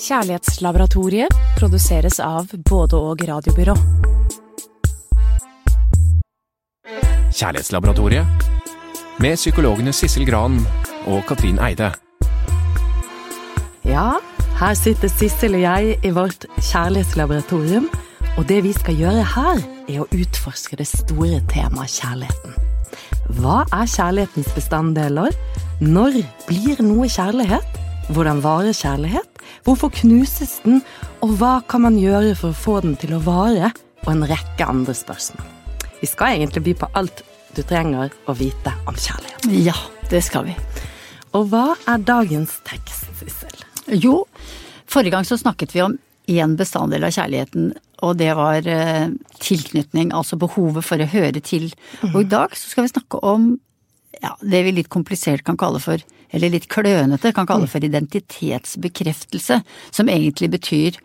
Kjærlighetslaboratoriet 0.00 1.34
produseres 1.58 2.16
av 2.24 2.48
både 2.70 2.96
og 2.96 3.20
radiobyrå. 3.28 3.74
Kjærlighetslaboratoriet 7.36 8.46
med 9.20 9.36
psykologene 9.36 9.92
Sissel 9.92 10.24
Gran 10.24 10.56
og 11.04 11.20
Katrin 11.28 11.60
Eide. 11.60 11.90
Ja, 13.84 14.14
her 14.62 14.78
sitter 14.78 15.12
Sissel 15.12 15.58
og 15.58 15.64
jeg 15.66 15.98
i 16.00 16.12
vårt 16.16 16.46
kjærlighetslaboratorium, 16.70 17.90
og 18.38 18.48
det 18.48 18.62
vi 18.64 18.72
skal 18.76 18.96
gjøre 18.96 19.26
her, 19.34 19.60
er 19.84 20.00
å 20.00 20.08
utforske 20.16 20.80
det 20.80 20.88
store 20.88 21.42
temaet 21.52 21.92
kjærligheten. 21.98 22.56
Hva 23.36 23.66
er 23.68 23.84
kjærlighetens 23.84 24.48
bestanddeler? 24.56 25.36
Når 25.84 26.22
blir 26.48 26.80
noe 26.86 27.10
kjærlighet? 27.10 27.76
Hvordan 28.10 28.40
varer 28.42 28.72
kjærlighet? 28.72 29.29
Hvorfor 29.66 29.92
knuses 30.00 30.58
den? 30.64 30.82
Og 31.24 31.36
hva 31.40 31.58
kan 31.68 31.84
man 31.86 31.98
gjøre 32.00 32.36
for 32.38 32.52
å 32.52 32.60
få 32.66 32.76
den 32.84 32.96
til 33.00 33.16
å 33.16 33.22
vare? 33.24 33.72
Og 34.04 34.12
en 34.14 34.24
rekke 34.28 34.68
andre 34.68 34.94
spørsmål. 34.96 35.46
Vi 36.00 36.08
skal 36.08 36.38
egentlig 36.38 36.64
by 36.70 36.76
på 36.80 36.88
alt 36.96 37.24
du 37.56 37.62
trenger 37.66 38.12
å 38.30 38.34
vite 38.38 38.72
om 38.88 38.96
kjærlighet. 38.96 39.50
Ja, 39.66 39.76
det 40.10 40.22
skal 40.24 40.48
vi. 40.48 40.56
Og 41.36 41.50
hva 41.52 41.74
er 41.88 42.02
dagens 42.02 42.56
tekst, 42.66 43.10
Sissel? 43.20 43.66
Jo, 44.00 44.24
forrige 44.90 45.14
gang 45.16 45.26
så 45.28 45.38
snakket 45.38 45.74
vi 45.74 45.84
om 45.84 45.98
én 46.30 46.56
bestanddel 46.58 47.04
av 47.06 47.14
kjærligheten, 47.14 47.72
og 48.06 48.16
det 48.20 48.30
var 48.38 48.66
eh, 48.70 49.10
tilknytning, 49.42 50.12
altså 50.16 50.38
behovet 50.40 50.86
for 50.86 51.02
å 51.02 51.08
høre 51.10 51.42
til. 51.44 51.68
Og 52.12 52.22
i 52.22 52.30
dag 52.30 52.54
så 52.56 52.70
skal 52.70 52.86
vi 52.86 52.94
snakke 52.94 53.20
om 53.26 53.52
ja, 54.18 54.36
det 54.40 54.62
vi 54.62 54.72
litt 54.72 54.88
komplisert 54.88 55.44
kan 55.46 55.58
kalle 55.60 55.80
for, 55.82 56.02
eller 56.30 56.52
litt 56.52 56.68
klønete 56.70 57.32
kan 57.36 57.48
kalle 57.48 57.68
for 57.70 57.84
identitetsbekreftelse, 57.84 59.60
som 59.90 60.10
egentlig 60.10 60.50
betyr 60.56 60.98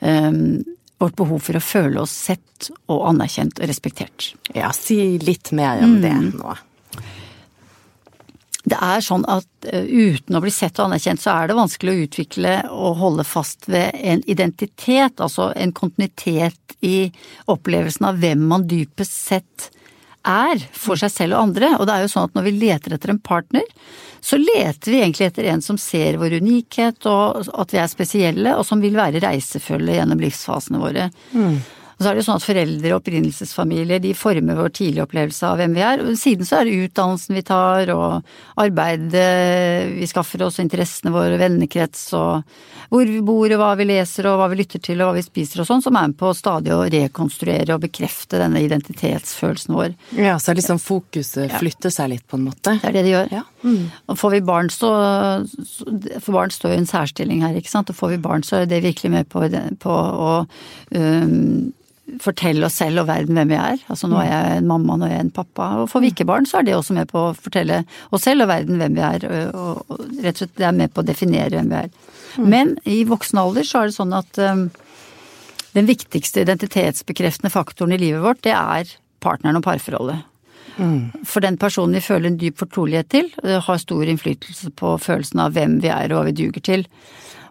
um, 0.00 0.62
vårt 1.02 1.16
behov 1.18 1.42
for 1.42 1.58
å 1.58 1.64
føle 1.64 2.02
oss 2.04 2.14
sett 2.28 2.70
og 2.92 3.06
anerkjent 3.10 3.58
og 3.58 3.70
respektert. 3.70 4.32
Ja, 4.54 4.70
si 4.76 5.18
litt 5.22 5.52
mer 5.56 5.82
om 5.84 5.98
det 6.04 6.14
nå. 6.28 6.54
Det 8.62 8.78
er 8.78 9.02
sånn 9.02 9.24
at 9.26 9.66
uh, 9.72 9.82
uten 9.82 10.38
å 10.38 10.42
bli 10.44 10.52
sett 10.54 10.78
og 10.78 10.90
anerkjent, 10.90 11.24
så 11.24 11.34
er 11.34 11.50
det 11.50 11.58
vanskelig 11.58 11.92
å 11.92 12.02
utvikle 12.06 12.56
og 12.70 12.98
holde 13.00 13.26
fast 13.26 13.66
ved 13.72 13.96
en 13.98 14.22
identitet, 14.30 15.18
altså 15.18 15.50
en 15.56 15.74
kontinuitet 15.74 16.76
i 16.82 17.08
opplevelsen 17.50 18.06
av 18.06 18.20
hvem 18.22 18.44
man 18.52 18.68
dypest 18.70 19.16
sett 19.26 19.70
er 19.72 19.78
for 20.72 21.00
seg 21.00 21.12
selv 21.12 21.36
og 21.36 21.48
andre. 21.48 21.74
Og 21.78 21.86
det 21.88 21.94
er 21.94 22.06
jo 22.06 22.12
sånn 22.12 22.30
at 22.30 22.38
når 22.38 22.48
vi 22.48 22.54
leter 22.60 22.96
etter 22.96 23.12
en 23.12 23.20
partner, 23.22 23.66
så 24.22 24.38
leter 24.38 24.92
vi 24.92 25.00
egentlig 25.02 25.28
etter 25.28 25.50
en 25.50 25.62
som 25.64 25.78
ser 25.80 26.20
vår 26.20 26.38
unikhet 26.38 27.06
og 27.10 27.48
at 27.58 27.74
vi 27.74 27.80
er 27.82 27.90
spesielle, 27.90 28.56
og 28.56 28.66
som 28.66 28.82
vil 28.82 28.98
være 28.98 29.22
reisefølge 29.24 29.98
gjennom 29.98 30.22
livsfasene 30.22 30.82
våre. 30.82 31.08
Mm. 31.34 31.56
Og 32.02 32.04
så 32.04 32.10
er 32.10 32.16
det 32.16 32.22
jo 32.22 32.26
sånn 32.26 32.40
at 32.40 32.46
foreldre 32.46 32.90
og 32.90 33.00
opprinnelsesfamilier 33.00 34.00
de 34.02 34.12
former 34.18 34.56
vår 34.58 34.72
tidlige 34.74 35.04
opplevelse 35.04 35.46
av 35.46 35.60
hvem 35.60 35.76
vi 35.76 35.84
er. 35.86 36.00
Og 36.02 36.16
siden 36.18 36.48
så 36.48 36.58
er 36.58 36.66
det 36.66 36.88
utdannelsen 36.88 37.36
vi 37.38 37.42
tar, 37.46 37.92
og 37.94 38.32
arbeidet 38.58 39.92
vi 39.94 40.08
skaffer 40.10 40.42
oss, 40.42 40.58
og 40.58 40.64
interessene 40.66 41.12
våre, 41.14 41.38
vennekrets, 41.38 42.08
og 42.18 42.42
hvor 42.92 43.08
vi 43.08 43.20
bor, 43.24 43.48
og 43.48 43.60
hva 43.60 43.70
vi 43.80 43.86
leser, 43.88 44.26
og 44.28 44.36
hva 44.36 44.50
vi 44.52 44.58
lytter 44.60 44.82
til, 44.84 45.00
og 45.00 45.08
hva 45.08 45.16
vi 45.16 45.24
spiser 45.24 45.62
og 45.62 45.68
sånn, 45.68 45.80
som 45.84 45.96
er 45.96 46.10
med 46.10 46.18
på 46.20 46.32
stadig 46.36 46.74
å 46.74 46.82
rekonstruere 46.92 47.72
og 47.72 47.86
bekrefte 47.86 48.40
denne 48.42 48.60
identitetsfølelsen 48.66 49.76
vår. 49.78 49.94
Ja, 50.20 50.36
så 50.42 50.52
liksom 50.56 50.80
fokuset 50.82 51.54
flytter 51.56 51.94
seg 51.94 52.12
litt, 52.12 52.26
på 52.28 52.36
en 52.36 52.46
måte. 52.50 52.76
Det 52.82 52.90
er 52.90 52.98
det 52.98 53.06
det 53.06 53.14
gjør. 53.14 53.32
Ja. 53.38 53.44
Mm. 53.62 53.84
Og 54.12 54.18
får 54.20 54.34
vi 54.34 54.40
barn, 54.44 54.68
så 54.74 54.90
For 56.20 56.32
barn 56.34 56.50
står 56.52 56.72
jo 56.72 56.76
i 56.76 56.82
en 56.82 56.88
særstilling 56.90 57.44
her, 57.46 57.56
ikke 57.56 57.72
sant. 57.72 57.90
Og 57.92 57.96
får 57.96 58.16
vi 58.16 58.24
barn, 58.26 58.44
så 58.44 58.60
er 58.60 58.68
det 58.68 58.82
virkelig 58.84 59.12
med 59.12 59.28
på, 59.32 59.46
på 59.80 59.94
å 60.26 60.32
um, 60.92 61.72
fortelle 62.20 62.66
oss 62.66 62.76
selv 62.82 63.04
og 63.04 63.08
verden 63.08 63.38
hvem 63.38 63.52
vi 63.52 63.58
er. 63.58 63.82
Altså 63.92 64.10
nå 64.10 64.20
er 64.20 64.30
jeg 64.30 64.60
en 64.60 64.68
mamma, 64.68 64.98
nå 64.98 65.08
er 65.08 65.16
jeg 65.16 65.26
en 65.28 65.34
pappa. 65.40 65.68
Og 65.82 65.90
får 65.92 66.04
vi 66.04 66.12
ikke 66.12 66.28
barn, 66.28 66.48
så 66.48 66.60
er 66.60 66.68
det 66.68 66.76
også 66.76 66.96
med 66.96 67.08
på 67.12 67.28
å 67.30 67.34
fortelle 67.38 67.82
oss 68.10 68.26
selv 68.26 68.44
og 68.44 68.52
verden 68.52 68.80
hvem 68.82 68.98
vi 68.98 69.04
er. 69.06 69.28
Og, 69.28 69.84
og 69.86 70.08
rett 70.20 70.36
og 70.36 70.44
slett 70.44 70.58
det 70.60 70.68
er 70.68 70.80
med 70.82 70.92
på 70.92 71.04
å 71.04 71.08
definere 71.08 71.54
hvem 71.56 71.72
vi 71.72 71.84
er. 71.86 71.94
Men 72.40 72.76
i 72.88 73.02
voksen 73.08 73.40
alder 73.42 73.66
så 73.66 73.82
er 73.82 73.90
det 73.90 73.96
sånn 73.96 74.14
at 74.16 74.40
um, 74.40 74.66
den 75.76 75.88
viktigste 75.88 76.44
identitetsbekreftende 76.44 77.52
faktoren 77.52 77.94
i 77.96 78.00
livet 78.00 78.24
vårt, 78.24 78.42
det 78.46 78.54
er 78.56 78.92
partneren 79.24 79.60
og 79.60 79.66
parforholdet. 79.66 80.22
Mm. 80.76 81.12
For 81.28 81.44
den 81.44 81.58
personen 81.60 81.98
vi 81.98 82.04
føler 82.04 82.30
en 82.30 82.38
dyp 82.40 82.60
fortrolighet 82.62 83.10
til, 83.12 83.28
har 83.44 83.80
stor 83.80 84.08
innflytelse 84.08 84.72
på 84.78 84.94
følelsen 85.04 85.42
av 85.44 85.56
hvem 85.56 85.78
vi 85.84 85.90
er 85.92 86.08
og 86.08 86.20
hva 86.20 86.26
vi 86.30 86.36
duger 86.38 86.64
til. 86.64 86.86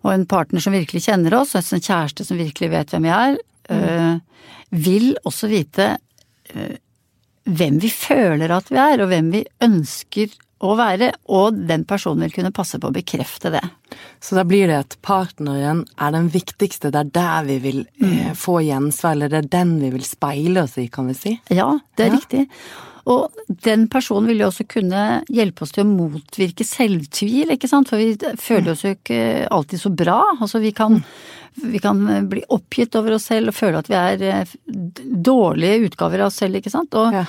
Og 0.02 0.14
en 0.16 0.26
partner 0.30 0.64
som 0.64 0.74
virkelig 0.74 1.06
kjenner 1.06 1.36
oss, 1.38 1.54
en 1.56 1.84
kjæreste 1.84 2.26
som 2.26 2.40
virkelig 2.42 2.72
vet 2.74 2.94
hvem 2.94 3.06
vi 3.06 3.14
er, 3.14 3.38
mm. 3.70 4.22
vil 4.82 5.12
også 5.30 5.52
vite 5.52 5.92
hvem 7.46 7.78
vi 7.82 7.90
føler 7.94 8.54
at 8.54 8.70
vi 8.72 8.80
er, 8.82 9.02
og 9.02 9.12
hvem 9.12 9.32
vi 9.34 9.44
ønsker 9.64 10.34
å 10.62 10.76
være, 10.78 11.12
og 11.34 11.58
den 11.70 11.84
personen 11.90 12.28
vil 12.28 12.36
kunne 12.36 12.54
passe 12.56 12.80
på 12.80 12.90
å 12.90 12.96
bekrefte 12.96 13.52
det. 13.54 13.64
Så 14.22 14.38
da 14.38 14.46
blir 14.48 14.70
det 14.70 14.78
at 14.78 14.96
partneren 15.06 15.84
er 15.98 16.14
den 16.14 16.30
viktigste, 16.34 16.92
det 16.94 17.02
er 17.02 17.12
der 17.16 17.50
vi 17.50 17.58
vil 17.64 17.82
mm. 17.88 18.08
eh, 18.12 18.32
få 18.38 18.60
gjensvar, 18.66 19.18
eller 19.18 19.34
det 19.34 19.42
er 19.42 19.52
den 19.58 19.76
vi 19.82 19.92
vil 19.96 20.06
speile 20.06 20.66
oss 20.68 20.78
i, 20.82 20.88
kan 20.94 21.10
vi 21.10 21.18
si? 21.18 21.36
Ja, 21.50 21.74
det 21.98 22.08
er 22.08 22.14
ja. 22.14 22.20
riktig. 22.20 22.46
Og 23.10 23.34
den 23.66 23.88
personen 23.90 24.30
vil 24.30 24.44
jo 24.44 24.50
også 24.52 24.68
kunne 24.70 25.04
hjelpe 25.32 25.66
oss 25.66 25.74
til 25.74 25.86
å 25.86 25.90
motvirke 25.90 26.66
selvtvil, 26.68 27.56
ikke 27.56 27.70
sant, 27.70 27.90
for 27.90 28.02
vi 28.02 28.14
føler 28.40 28.76
oss 28.76 28.84
jo 28.86 28.94
ikke 28.94 29.48
alltid 29.50 29.82
så 29.82 29.92
bra. 30.04 30.20
Altså 30.38 30.62
vi 30.62 30.74
kan, 30.78 31.00
vi 31.64 31.82
kan 31.82 32.04
bli 32.30 32.44
oppgitt 32.54 32.96
over 33.00 33.18
oss 33.18 33.26
selv 33.32 33.50
og 33.50 33.58
føle 33.58 33.82
at 33.82 33.90
vi 33.90 33.98
er 33.98 34.28
eh, 34.30 34.54
dårlige 34.70 35.90
utgaver 35.90 36.22
av 36.22 36.30
oss 36.30 36.38
selv, 36.44 36.62
ikke 36.62 36.74
sant. 36.74 36.94
Og 37.00 37.18
ja. 37.18 37.26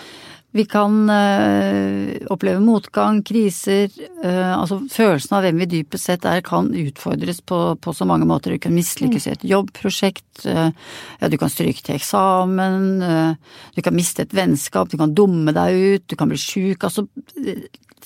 Vi 0.52 0.64
kan 0.68 1.08
øh, 1.08 2.26
oppleve 2.30 2.60
motgang, 2.60 3.22
kriser, 3.24 3.88
øh, 4.20 4.52
altså 4.52 4.82
følelsen 4.92 5.36
av 5.38 5.46
hvem 5.46 5.62
vi 5.62 5.68
dypest 5.78 6.10
sett 6.10 6.26
er 6.28 6.42
kan 6.44 6.68
utfordres 6.76 7.40
på, 7.40 7.60
på 7.80 7.94
så 7.96 8.04
mange 8.08 8.28
måter. 8.28 8.52
Du 8.52 8.60
kan 8.60 8.76
mislykkes 8.76 9.26
i 9.26 9.32
et 9.32 9.46
jobbprosjekt, 9.48 10.44
øh, 10.44 10.68
ja 11.22 11.30
du 11.32 11.38
kan 11.40 11.52
stryke 11.52 11.80
til 11.80 11.96
eksamen, 11.96 13.00
du 13.72 13.80
kan 13.82 13.96
miste 13.96 14.26
et 14.26 14.36
vennskap, 14.36 14.92
du 14.92 14.98
kan 15.00 15.14
dumme 15.16 15.56
deg 15.56 15.80
ut, 15.96 16.04
du 16.10 16.16
kan 16.20 16.28
bli 16.28 16.40
sjuk. 16.40 16.84
Altså 16.84 17.06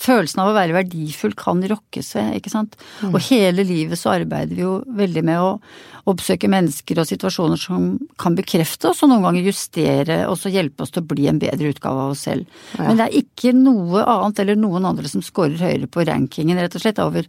følelsen 0.01 0.43
av 0.43 0.51
å 0.51 0.57
være 0.57 0.77
verdifull 0.77 1.35
kan 1.39 1.63
rokkes 1.71 2.15
ved, 2.19 2.39
ikke 2.39 2.53
sant. 2.53 2.77
Mm. 3.01 3.13
Og 3.15 3.21
hele 3.31 3.65
livet 3.67 4.01
så 4.01 4.13
arbeider 4.15 4.55
vi 4.57 4.65
jo 4.65 4.79
veldig 4.99 5.23
med 5.27 5.43
å 5.43 5.51
oppsøke 6.07 6.51
mennesker 6.51 7.01
og 7.03 7.09
situasjoner 7.09 7.59
som 7.59 7.89
kan 8.21 8.37
bekrefte 8.39 8.93
oss, 8.93 9.03
og 9.03 9.11
noen 9.11 9.25
ganger 9.27 9.49
justere 9.49 10.21
og 10.31 10.39
så 10.39 10.53
hjelpe 10.55 10.85
oss 10.85 10.95
til 10.95 11.03
å 11.03 11.11
bli 11.11 11.27
en 11.31 11.41
bedre 11.43 11.73
utgave 11.73 12.05
av 12.05 12.15
oss 12.15 12.27
selv. 12.29 12.47
Ja. 12.77 12.87
Men 12.87 13.01
det 13.01 13.09
er 13.09 13.21
ikke 13.25 13.55
noe 13.57 14.05
annet 14.05 14.43
eller 14.45 14.61
noen 14.61 14.87
andre 14.87 15.11
som 15.11 15.25
scorer 15.25 15.59
høyere 15.59 15.91
på 15.91 16.07
rankingen, 16.07 16.61
rett 16.63 16.79
og 16.79 16.85
slett, 16.85 17.03
over 17.03 17.27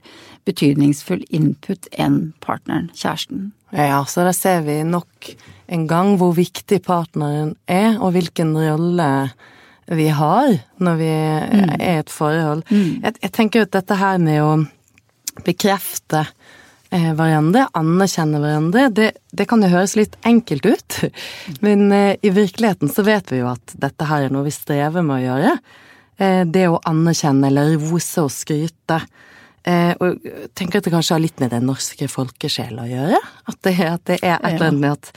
betydningsfull 0.47 1.25
input 1.33 1.89
enn 1.97 2.21
partneren, 2.43 2.91
kjæresten. 2.93 3.51
Ja, 3.75 4.03
så 4.07 4.23
da 4.23 4.31
ser 4.35 4.61
vi 4.67 4.79
nok 4.87 5.33
en 5.67 5.87
gang 5.89 6.13
hvor 6.21 6.37
viktig 6.37 6.79
partneren 6.85 7.55
er, 7.65 7.97
og 7.97 8.13
hvilken 8.15 8.53
rolle 8.55 9.09
vi 9.87 10.07
har 10.11 10.57
når 10.83 10.99
vi 10.99 11.11
mm. 11.11 11.69
er 11.79 11.83
i 11.95 11.99
et 12.01 12.11
forhold. 12.11 12.63
Mm. 12.69 13.03
Jeg, 13.03 13.17
jeg, 13.21 13.33
tenker 13.35 13.65
at 13.65 13.75
dette 13.75 13.97
her 13.99 14.19
med 14.21 14.41
å 14.43 14.51
bekrefte 15.45 16.23
eh, 16.91 17.11
hverandre, 17.15 17.67
anerkjenne 17.77 18.41
hverandre, 18.43 18.87
det, 18.91 19.09
det, 19.31 19.47
kan 19.49 19.63
jo 19.63 19.71
høres 19.71 19.95
litt 19.99 20.17
enkelt 20.27 20.67
ut. 20.67 20.99
Men 21.65 21.87
eh, 21.95 22.15
i 22.21 22.33
virkeligheten 22.35 22.91
så 22.91 23.05
vet 23.07 23.31
vi 23.31 23.41
jo 23.43 23.51
at 23.53 23.77
dette 23.79 24.09
her 24.09 24.27
er 24.27 24.33
noe 24.33 24.47
vi 24.47 24.55
strever 24.55 25.05
med 25.05 25.21
å 25.21 25.25
gjøre. 25.27 25.57
Eh, 26.17 26.43
det 26.49 26.67
å 26.67 26.81
anerkjenne 26.89 27.51
eller 27.51 27.77
rose 27.77 28.25
og 28.25 28.33
skryte. 28.33 29.01
Eh, 29.67 29.93
og 29.99 30.23
tenker 30.55 30.79
at 30.79 30.87
det 30.87 30.93
kanskje 30.93 31.15
har 31.15 31.23
litt 31.23 31.43
med 31.43 31.51
den 31.55 31.67
norske 31.67 32.07
folkesjela 32.11 32.85
å 32.85 32.91
gjøre. 32.91 33.21
At 33.51 33.61
det, 33.67 33.77
at 33.87 34.09
det 34.09 34.19
er 34.23 34.37
et 34.37 34.51
eller 34.55 34.71
annet 34.71 34.83
med 34.83 34.95
at 34.95 35.13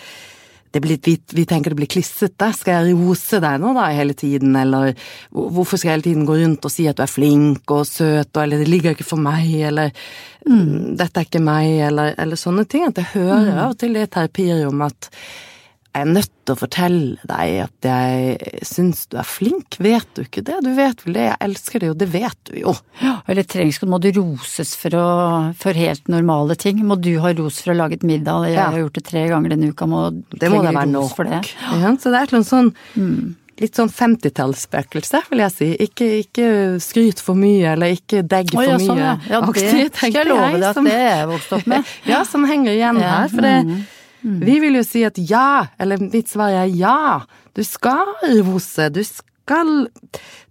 blir, 0.78 1.00
vi, 1.02 1.17
vi, 1.34 1.44
tenker 1.49 1.72
det 1.72 1.81
blir 1.81 1.90
klissete. 1.90 2.52
Skal 2.55 2.87
jeg 2.87 2.99
rose 2.99 3.40
deg 3.43 3.58
nå 3.62 3.72
da 3.75 3.88
hele 3.90 4.14
tiden, 4.14 4.55
eller 4.56 4.93
hvorfor 5.34 5.81
skal 5.81 5.90
jeg 5.90 5.99
hele 5.99 6.06
tiden 6.06 6.28
gå 6.28 6.38
rundt 6.38 6.69
og 6.69 6.75
si 6.75 6.87
at 6.87 7.00
du 7.00 7.02
er 7.02 7.11
flink 7.11 7.75
og 7.75 7.82
søt, 7.88 8.31
og, 8.31 8.43
eller 8.44 8.62
det 8.62 8.70
ligger 8.70 8.94
ikke 8.94 9.08
for 9.08 9.22
meg, 9.22 9.50
eller 9.70 9.90
mm. 10.46 10.96
dette 11.00 11.25
er 11.25 11.26
ikke 11.26 11.43
meg, 11.43 11.72
eller, 11.90 12.14
eller 12.20 12.38
sånne 12.38 12.67
ting. 12.70 12.87
At 12.87 13.02
jeg 13.02 13.14
hører 13.17 13.50
mm. 13.50 13.62
av 13.64 13.75
og 13.75 13.81
til 13.82 13.99
det 13.99 14.06
i 14.44 14.50
om 14.69 14.87
at 14.87 15.11
jeg 15.91 16.05
er 16.05 16.11
nødt 16.15 16.31
til 16.47 16.55
å 16.55 16.59
fortelle 16.59 17.27
deg 17.27 17.57
at 17.65 17.87
jeg 17.89 18.63
syns 18.67 19.09
du 19.11 19.17
er 19.19 19.27
flink. 19.27 19.75
Vet 19.83 20.07
du 20.15 20.23
ikke 20.23 20.45
det? 20.47 20.61
Du 20.63 20.71
vet 20.77 21.03
vel 21.03 21.17
det, 21.17 21.25
jeg 21.27 21.39
elsker 21.49 21.83
det 21.83 21.91
jo, 21.91 21.97
det 21.99 22.09
vet 22.13 22.39
du 22.47 22.55
jo. 22.61 22.75
Ja, 23.03 23.17
eller 23.27 23.47
trengs 23.49 23.81
Må 23.91 23.99
du 24.03 24.11
roses 24.15 24.77
for, 24.79 24.95
å, 24.95 25.09
for, 25.59 25.75
helt 25.75 26.07
normale 26.13 26.55
ting? 26.61 26.85
Må 26.87 27.01
du 27.03 27.11
ha 27.25 27.35
ros 27.35 27.59
for 27.65 27.75
å 27.75 27.77
lage 27.83 27.99
et 27.99 28.07
middag? 28.07 28.47
Jeg 28.53 28.61
ja. 28.61 28.71
har 28.71 28.85
gjort 28.85 29.01
det 29.01 29.05
tre 29.11 29.27
ganger 29.33 29.57
denne 29.57 29.75
uka, 29.75 29.91
må 29.91 30.07
Det 30.31 30.53
må 30.53 30.63
da 30.63 30.71
være 30.79 30.93
nok. 30.95 31.13
For 31.19 31.27
det. 31.27 31.43
Ja. 31.59 31.95
så 31.99 32.15
det 32.15 32.23
er 32.23 32.39
et 32.39 32.51
sånn 32.55 32.73
mm. 32.95 33.21
litt 33.67 33.83
sånn 33.83 33.91
50-tallsspøkelse, 33.91 35.27
vil 35.33 35.43
jeg 35.43 35.57
si. 35.59 35.73
Ikke, 35.91 36.11
ikke 36.23 36.51
skryt 36.87 37.19
for 37.25 37.35
mye, 37.39 37.75
eller 37.75 37.99
ikke 37.99 38.23
degg 38.23 38.55
for 38.55 38.63
oh, 38.63 38.69
ja, 38.77 38.79
sånn, 38.79 39.03
ja. 39.03 39.17
Ja, 39.27 39.43
det 39.43 39.89
skal 39.99 40.21
jeg 40.23 40.31
love 40.31 40.55
deg 40.55 40.71
at 40.71 40.85
det 40.87 40.99
er 41.03 41.09
jeg 41.19 41.31
vokst 41.35 41.57
opp 41.59 41.73
med. 41.75 41.97
ja, 42.15 42.23
som 42.29 42.47
henger 42.47 42.79
igjen 42.79 43.03
her. 43.03 43.33
For 43.33 43.43
det, 43.43 43.57
Mm. 43.61 43.81
Vi 44.22 44.58
vil 44.61 44.76
jo 44.81 44.84
si 44.87 45.05
at 45.06 45.19
ja, 45.19 45.67
eller 45.81 46.00
mitt 46.02 46.28
svar 46.28 46.52
er 46.62 46.69
ja. 46.72 47.22
Du 47.56 47.62
skal 47.67 48.12
rose, 48.43 48.90
du 48.93 49.02
skal 49.05 49.88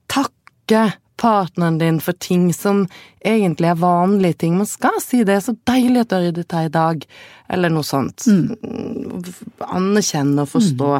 takke 0.10 0.90
partneren 1.20 1.78
din 1.78 2.00
for 2.00 2.16
ting 2.24 2.54
som 2.56 2.86
egentlig 3.26 3.68
er 3.68 3.80
vanlige 3.82 4.34
ting. 4.46 4.58
Man 4.58 4.70
skal 4.70 5.02
si 5.04 5.24
det 5.28 5.42
så 5.44 5.56
deilig 5.68 6.06
at 6.06 6.12
du 6.12 6.16
har 6.16 6.26
ryddet 6.28 6.56
her 6.56 6.70
i 6.70 6.74
dag, 6.74 7.04
eller 7.50 7.74
noe 7.74 7.88
sånt. 7.88 8.24
Mm. 8.28 9.26
Anerkjenne 9.68 10.46
og 10.46 10.54
forstå. 10.54 10.94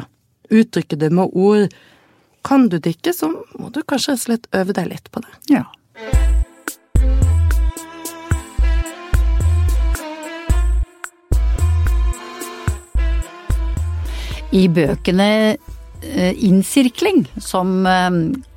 Uttrykke 0.50 0.98
det 1.00 1.12
med 1.14 1.32
ord. 1.32 1.72
Kan 2.44 2.68
du 2.68 2.78
det 2.78 2.96
ikke, 2.98 3.14
så 3.16 3.32
må 3.58 3.72
du 3.72 3.82
kanskje 3.84 4.18
slett 4.20 4.48
øve 4.56 4.76
deg 4.76 4.92
litt 4.92 5.10
på 5.12 5.24
det. 5.24 5.32
Ja. 5.56 5.66
I 14.56 14.66
bøkene 14.72 15.26
eh, 16.02 16.44
Innsirkling, 16.46 17.24
som 17.42 17.86
eh, 17.86 18.10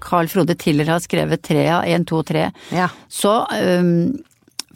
Carl 0.03 0.29
Frode 0.31 0.55
Tiller 0.59 0.89
har 0.89 1.03
skrevet 1.03 1.43
tre 1.45 1.67
av, 1.69 1.85
én, 1.85 2.05
to 2.09 2.21
og 2.23 2.27
tre, 2.31 2.47
Ja. 2.73 2.89
så 3.09 3.43
um, 3.53 4.15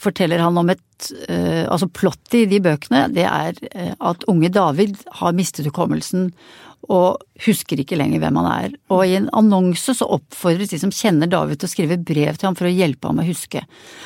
forteller 0.01 0.43
han 0.43 0.57
om 0.61 0.69
et 0.69 0.83
uh, 1.29 1.65
Altså 1.69 1.85
plottet 1.93 2.39
i 2.39 2.45
de 2.49 2.57
bøkene, 2.65 3.03
det 3.13 3.25
er 3.29 3.57
at 4.01 4.23
unge 4.29 4.49
David 4.49 4.95
har 5.19 5.35
mistet 5.37 5.67
hukommelsen 5.69 6.31
og 6.87 7.23
husker 7.43 7.81
ikke 7.81 7.97
lenger 7.99 8.21
hvem 8.21 8.37
han 8.39 8.47
er. 8.51 8.75
Og 8.93 9.01
i 9.03 9.17
en 9.17 9.27
annonse 9.35 9.95
så 9.97 10.07
oppfordres 10.17 10.71
de 10.71 10.79
som 10.79 10.93
kjenner 10.93 11.29
David 11.31 11.59
til 11.59 11.67
å 11.67 11.71
skrive 11.71 11.97
brev 11.99 12.37
til 12.37 12.47
ham 12.47 12.55
for 12.57 12.69
å 12.69 12.71
hjelpe 12.71 13.09
ham 13.09 13.19
å 13.19 13.27
huske. 13.27 13.63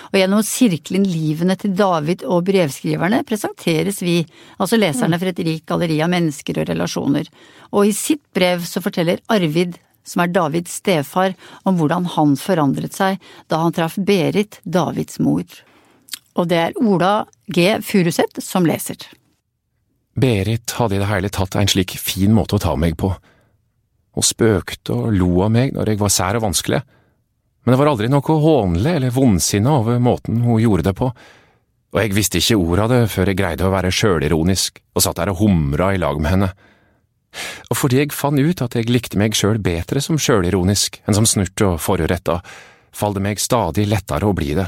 Og 0.09 0.17
gjennom 0.17 0.41
å 0.41 0.47
sirkle 0.47 0.97
inn 0.97 1.07
livene 1.09 1.57
til 1.61 1.75
David 1.77 2.25
og 2.25 2.47
brevskriverne 2.49 3.21
presenteres 3.27 4.01
vi, 4.05 4.21
altså 4.57 4.79
leserne, 4.81 5.19
for 5.21 5.29
et 5.29 5.43
rikt 5.45 5.67
galleri 5.69 5.99
av 6.01 6.11
mennesker 6.13 6.61
og 6.63 6.71
relasjoner. 6.71 7.29
Og 7.71 7.91
i 7.91 7.95
sitt 7.95 8.23
brev 8.35 8.65
så 8.67 8.83
forteller 8.83 9.21
Arvid 9.31 9.77
som 10.07 10.23
er 10.23 10.33
Davids 10.33 10.79
stefar, 10.81 11.35
om 11.63 11.77
hvordan 11.77 12.07
han 12.15 12.33
forandret 12.39 12.97
seg 12.97 13.21
da 13.51 13.61
han 13.61 13.75
traff 13.75 13.99
Berit, 14.01 14.57
Davids 14.63 15.21
mor. 15.21 15.45
Og 16.39 16.47
det 16.49 16.57
er 16.57 16.77
Ola 16.81 17.27
G. 17.51 17.75
Furuseth 17.85 18.41
som 18.41 18.65
leser. 18.65 18.97
Berit 20.15 20.73
hadde 20.75 20.97
i 20.97 21.01
det 21.01 21.09
hele 21.09 21.29
tatt 21.31 21.55
en 21.55 21.69
slik 21.71 21.95
fin 21.99 22.33
måte 22.35 22.57
å 22.57 22.63
ta 22.63 22.75
meg 22.79 22.97
på. 22.99 23.11
Hun 24.11 24.27
spøkte 24.27 24.95
og 24.95 25.13
lo 25.15 25.29
av 25.45 25.53
meg 25.53 25.75
når 25.75 25.93
jeg 25.93 26.01
var 26.01 26.11
sær 26.11 26.39
og 26.39 26.45
vanskelig, 26.49 26.81
men 27.61 27.73
det 27.73 27.77
var 27.79 27.91
aldri 27.91 28.09
noe 28.09 28.39
hånlig 28.43 28.95
eller 28.97 29.13
vondsinna 29.13 29.77
over 29.79 30.01
måten 30.01 30.41
hun 30.41 30.59
gjorde 30.59 30.89
det 30.89 30.95
på, 30.97 31.11
og 31.91 31.99
jeg 31.99 32.15
visste 32.15 32.39
ikke 32.39 32.57
ordet 32.57 32.83
av 32.83 32.91
det 32.91 32.99
før 33.11 33.29
jeg 33.29 33.39
greide 33.39 33.67
å 33.67 33.71
være 33.73 33.91
sjølironisk 33.93 34.81
og 34.95 35.03
satt 35.03 35.19
der 35.19 35.33
og 35.33 35.41
humra 35.43 35.91
i 35.93 35.99
lag 36.01 36.19
med 36.23 36.33
henne. 36.33 36.51
Og 37.69 37.77
fordi 37.79 38.01
jeg 38.01 38.15
fant 38.15 38.39
ut 38.39 38.63
at 38.63 38.75
jeg 38.75 38.91
likte 38.91 39.19
meg 39.19 39.35
sjøl 39.37 39.59
bedre 39.63 40.03
som 40.03 40.19
sjølironisk 40.19 41.01
enn 41.05 41.17
som 41.19 41.27
snurt 41.27 41.63
og 41.67 41.79
foruretta, 41.83 42.39
falt 42.91 43.19
det 43.19 43.25
meg 43.27 43.43
stadig 43.43 43.87
lettere 43.87 44.27
å 44.27 44.35
bli 44.35 44.55
det. 44.57 44.67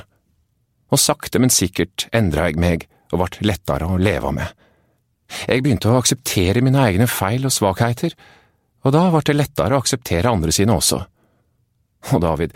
Og 0.94 1.01
sakte, 1.01 1.42
men 1.42 1.51
sikkert 1.51 2.07
endra 2.16 2.48
jeg 2.48 2.60
meg 2.62 2.86
og 3.12 3.24
ble 3.24 3.48
lettere 3.50 3.88
å 3.89 4.00
leve 4.00 4.31
med. 4.36 4.51
Jeg 5.48 5.64
begynte 5.64 5.92
å 5.92 6.00
akseptere 6.00 6.64
mine 6.66 6.82
egne 6.88 7.08
feil 7.10 7.46
og 7.48 7.54
svakheter, 7.54 8.16
og 8.84 8.96
da 8.96 9.06
ble 9.12 9.22
det 9.28 9.38
lettere 9.38 9.78
å 9.78 9.84
akseptere 9.84 10.32
andre 10.32 10.52
sine 10.56 10.76
også. 10.76 11.00
Og 12.14 12.20
David, 12.24 12.56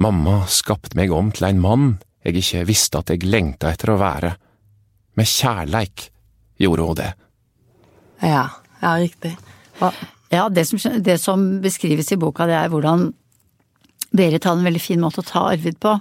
mamma 0.00 0.44
skapte 0.50 0.96
meg 0.98 1.12
om 1.14 1.32
til 1.34 1.48
en 1.50 1.62
mann 1.62 1.90
jeg 2.24 2.36
ikke 2.36 2.66
visste 2.68 3.00
at 3.00 3.10
jeg 3.12 3.28
lengta 3.28 3.70
etter 3.72 3.94
å 3.94 4.00
være. 4.00 4.34
Med 5.16 5.28
kjærleik 5.28 6.10
gjorde 6.60 6.86
hun 6.86 6.98
det. 6.98 7.12
Ja, 8.20 8.44
ja 8.82 8.96
riktig. 9.00 9.32
Hva? 9.78 9.90
Ja, 10.30 10.44
det 10.52 10.66
som, 10.68 10.78
det 11.02 11.16
som 11.18 11.46
beskrives 11.64 12.12
i 12.12 12.20
boka, 12.20 12.46
det 12.46 12.58
er 12.58 12.70
hvordan 12.72 13.08
Berit 14.10 14.42
hadde 14.42 14.58
en 14.58 14.66
veldig 14.66 14.82
fin 14.82 14.98
måte 14.98 15.22
å 15.22 15.26
ta 15.26 15.44
Arvid 15.52 15.76
på. 15.82 15.92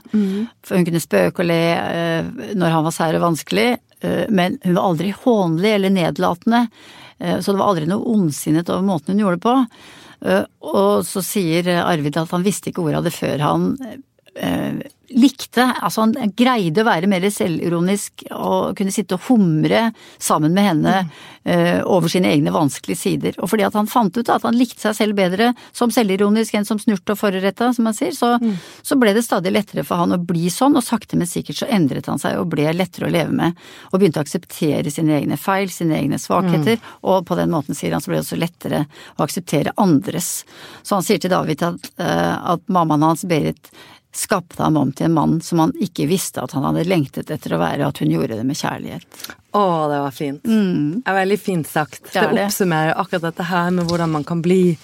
For 0.66 0.76
hun 0.76 0.86
kunne 0.88 1.02
spøke 1.02 1.44
og 1.44 1.50
le 1.50 1.60
eh, 1.78 2.30
når 2.58 2.74
han 2.74 2.86
var 2.88 2.96
sær 2.96 3.18
og 3.20 3.26
vanskelig, 3.28 3.68
men 4.02 4.58
hun 4.64 4.76
var 4.78 4.86
aldri 4.94 5.10
hånlig 5.12 5.74
eller 5.76 5.92
nedlatende. 5.92 6.62
Eh, 7.20 7.40
så 7.40 7.52
det 7.52 7.60
var 7.60 7.72
aldri 7.74 7.88
noe 7.90 8.14
ondsinnet 8.14 8.70
over 8.72 8.86
måten 8.86 9.14
hun 9.14 9.24
gjorde 9.24 9.40
det 9.40 9.46
på. 9.46 9.56
Eh, 10.30 10.44
og 10.74 11.08
så 11.08 11.24
sier 11.24 11.72
Arvid 11.84 12.20
at 12.20 12.32
han 12.36 12.46
visste 12.46 12.72
ikke 12.72 12.86
ordet 12.86 13.02
av 13.02 13.10
det 13.10 13.16
før 13.16 13.44
han 13.44 13.74
eh, 13.84 14.00
likte, 15.10 15.64
altså 15.82 16.06
han 16.06 16.34
greide 16.38 16.84
å 16.84 16.88
være 16.88 17.10
mer 17.10 17.26
selvironisk 17.34 18.28
og 18.36 18.78
kunne 18.78 18.94
sitte 18.94 19.18
og 19.18 19.26
humre 19.30 19.90
sammen 20.22 20.54
med 20.54 20.68
henne 20.68 20.94
eh, 21.50 21.80
over 21.82 22.12
sine 22.12 22.30
egne 22.34 22.54
vanskelige 22.54 23.00
sider. 23.00 23.40
Og 23.42 23.50
fordi 23.52 23.66
at 23.66 23.78
han 23.78 23.90
fant 23.90 24.16
ut 24.18 24.30
at 24.30 24.46
han 24.46 24.58
likte 24.58 24.84
seg 24.84 24.98
selv 25.00 25.18
bedre 25.18 25.52
som 25.76 25.94
selvironisk 25.94 26.60
enn 26.60 26.68
som 26.68 26.82
snurt 26.82 27.10
og 27.10 27.20
foruretta, 27.20 27.72
som 27.74 27.90
han 27.90 27.98
sier, 27.98 28.14
så, 28.16 28.36
så 28.86 29.00
ble 29.02 29.16
det 29.18 29.26
stadig 29.26 29.54
lettere 29.56 29.86
for 29.88 30.02
han 30.04 30.16
å 30.16 30.22
bli 30.22 30.50
sånn, 30.54 30.78
og 30.78 30.86
sakte, 30.86 31.18
men 31.20 31.30
sikkert 31.30 31.64
så 31.64 31.70
endret 31.80 32.10
han 32.12 32.22
seg 32.22 32.38
og 32.40 32.52
ble 32.54 32.70
lettere 32.76 33.10
å 33.10 33.14
leve 33.14 33.34
med, 33.36 33.70
og 33.90 33.98
begynte 34.00 34.22
å 34.22 34.28
akseptere 34.28 34.94
sine 34.94 35.18
egne 35.18 35.40
feil, 35.42 35.72
sine 35.74 35.98
egne 35.98 36.22
svakheter, 36.22 36.78
og 37.02 37.26
på 37.28 37.38
den 37.40 37.54
måten, 37.54 37.78
sier 37.78 37.96
han, 37.96 38.04
så 38.04 38.14
ble 38.14 38.20
det 38.20 38.28
også 38.28 38.40
lettere 38.40 38.86
å 39.18 39.26
akseptere 39.26 39.74
andres. 39.82 40.44
Så 40.84 41.00
han 41.00 41.06
sier 41.06 41.22
til 41.22 41.34
David 41.34 41.66
at, 41.66 41.94
eh, 41.98 42.36
at 42.54 42.70
mammaen 42.70 43.10
hans, 43.10 43.26
Berit, 43.30 43.72
skapte 44.16 44.64
ham 44.64 44.78
om 44.78 44.92
til 44.92 45.06
en 45.06 45.14
mann 45.14 45.36
som 45.46 45.60
han 45.62 45.74
ikke 45.80 46.08
visste 46.10 46.42
at 46.42 46.52
han 46.58 46.64
hadde 46.66 46.88
lengtet 46.90 47.30
etter 47.32 47.54
å 47.54 47.60
være, 47.62 47.84
og 47.84 47.92
at 47.94 48.00
hun 48.02 48.12
gjorde 48.14 48.40
det 48.40 48.46
med 48.48 48.58
kjærlighet. 48.58 49.20
Å, 49.54 49.64
det 49.92 50.00
var 50.02 50.16
fint. 50.16 50.42
Det 50.44 51.04
er 51.12 51.18
veldig 51.20 51.38
fint 51.42 51.68
sagt. 51.70 52.02
Det 52.10 52.16
Det 52.22 52.32
det. 52.36 52.46
oppsummerer 52.48 52.96
akkurat 52.98 53.28
dette 53.30 53.46
her 53.52 53.70
med 53.72 53.86
hvordan 53.90 54.12
man 54.18 54.26
kan 54.26 54.42
bli 54.42 54.78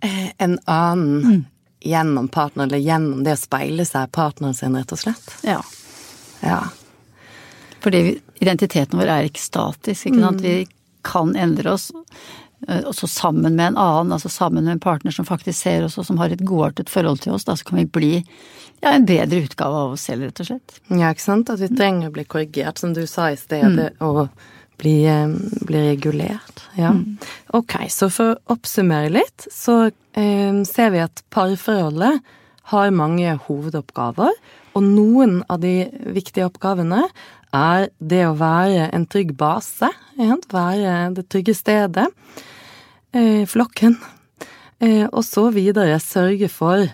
eh, 0.00 0.28
en 0.38 0.58
annen 0.66 1.46
gjennom 1.80 2.28
partner, 2.28 2.66
eller 2.68 2.78
gjennom 2.84 3.24
det 3.24 3.32
å 3.38 3.40
speile 3.40 3.86
seg 3.88 4.12
partneren 4.12 4.54
sin, 4.54 4.76
rett 4.76 4.92
og 4.92 5.00
slett. 5.00 5.30
Ja. 5.48 5.62
Ja. 6.44 6.60
Fordi 7.80 8.18
identiteten 8.44 9.00
vår 9.00 9.08
er 9.08 9.28
ikke 9.30 9.40
statisk, 9.40 10.06
ikke 10.10 10.20
sant. 10.20 10.44
Vi 10.44 10.66
kan 11.02 11.32
endre 11.36 11.72
oss. 11.78 11.88
Eh, 12.68 12.84
Også 12.88 13.08
sammen 13.10 13.56
med 13.56 13.72
en 13.72 13.80
annen, 13.80 14.12
altså 14.12 14.28
sammen 14.28 14.64
med 14.64 14.76
en 14.76 14.82
partner 14.82 15.14
som 15.14 15.28
faktisk 15.28 15.58
ser 15.62 15.86
oss 15.86 15.98
og 15.98 16.06
som 16.08 16.20
har 16.20 16.32
et 16.34 16.44
godartet 16.46 16.92
forhold 16.92 17.22
til 17.24 17.36
oss, 17.36 17.46
da 17.48 17.56
så 17.56 17.68
kan 17.68 17.80
vi 17.80 17.86
bli 17.86 18.12
ja, 18.80 18.94
en 18.94 19.06
bedre 19.08 19.42
utgave 19.44 19.84
av 19.84 19.96
oss 19.96 20.06
selv, 20.08 20.28
rett 20.28 20.40
og 20.40 20.50
slett. 20.52 20.80
ja, 20.88 21.10
ikke 21.12 21.26
sant? 21.26 21.52
At 21.52 21.60
vi 21.60 21.70
trenger 21.72 22.08
å 22.08 22.16
bli 22.16 22.24
korrigert, 22.24 22.80
som 22.80 22.94
du 22.96 23.04
sa 23.06 23.30
i 23.30 23.38
sted, 23.40 23.80
og 24.00 24.28
bli, 24.80 25.04
eh, 25.04 25.28
bli 25.68 25.82
regulert. 25.90 26.62
Ja. 26.80 26.94
Ok, 27.52 27.76
så 27.92 28.08
for 28.12 28.34
å 28.34 28.54
oppsummere 28.56 29.12
litt, 29.12 29.48
så 29.52 29.90
eh, 29.90 30.62
ser 30.64 30.94
vi 30.94 31.02
at 31.04 31.24
parforholdet 31.34 32.22
har 32.70 32.94
mange 32.94 33.34
hovedoppgaver, 33.48 34.32
og 34.78 34.86
noen 34.86 35.40
av 35.50 35.60
de 35.64 35.90
viktige 36.14 36.46
oppgavene 36.46 37.02
er 37.56 37.88
det 37.98 38.22
å 38.26 38.36
være 38.38 38.88
en 38.94 39.06
trygg 39.10 39.34
base, 39.38 39.90
være 40.52 40.94
det 41.16 41.26
trygge 41.30 41.54
stedet, 41.56 42.06
eh, 43.12 43.46
flokken, 43.46 43.98
eh, 44.80 45.06
og 45.10 45.24
så 45.24 45.50
videre 45.50 45.98
sørge 46.00 46.48
for 46.48 46.86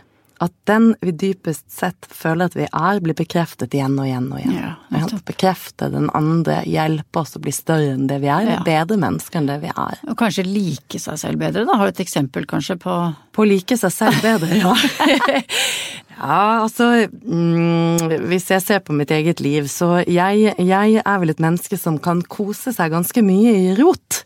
at 0.43 0.53
den 0.69 0.91
vi 1.01 1.13
dypest 1.17 1.65
sett 1.73 2.07
føler 2.13 2.51
at 2.51 2.57
vi 2.59 2.67
er, 2.67 2.99
blir 3.01 3.17
bekreftet 3.17 3.73
igjen 3.77 3.95
og 3.97 4.05
igjen 4.05 4.27
og 4.29 4.41
igjen. 4.43 4.57
Ja? 4.93 5.07
Bekrefte 5.29 5.89
den 5.93 6.11
andre, 6.17 6.59
hjelpe 6.69 7.23
oss 7.23 7.37
å 7.39 7.41
bli 7.41 7.55
større 7.57 7.95
enn 7.95 8.09
det 8.11 8.19
vi 8.25 8.29
er, 8.29 8.51
Ja. 8.51 8.59
bedre 8.67 8.99
mennesker 9.01 9.41
enn 9.41 9.49
det 9.49 9.61
vi 9.63 9.71
er. 9.73 10.01
Og 10.11 10.17
kanskje 10.21 10.45
like 10.45 11.01
seg 11.01 11.17
selv 11.23 11.41
bedre, 11.41 11.65
da. 11.65 11.79
Har 11.81 11.89
du 11.89 11.95
et 11.95 12.05
eksempel 12.05 12.45
kanskje 12.51 12.77
på 12.83 12.97
På 13.37 13.45
å 13.45 13.49
like 13.49 13.77
seg 13.77 13.93
selv 13.93 14.21
bedre, 14.25 14.61
ja. 14.61 14.75
ja, 16.17 16.41
altså 16.63 17.09
mm, 17.13 18.29
Hvis 18.31 18.51
jeg 18.53 18.65
ser 18.65 18.85
på 18.85 18.97
mitt 18.97 19.11
eget 19.13 19.41
liv, 19.45 19.69
så 19.73 20.03
jeg, 20.05 20.53
jeg 20.57 21.01
er 21.03 21.19
vel 21.23 21.33
et 21.33 21.43
menneske 21.43 21.77
som 21.81 21.99
kan 22.03 22.23
kose 22.23 22.73
seg 22.77 22.93
ganske 22.93 23.25
mye 23.25 23.57
i 23.57 23.75
rot. 23.81 24.23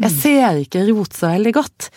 Jeg 0.00 0.12
ser 0.16 0.62
ikke 0.64 0.86
rot 0.92 1.16
så 1.16 1.32
veldig 1.34 1.52
godt. 1.56 1.90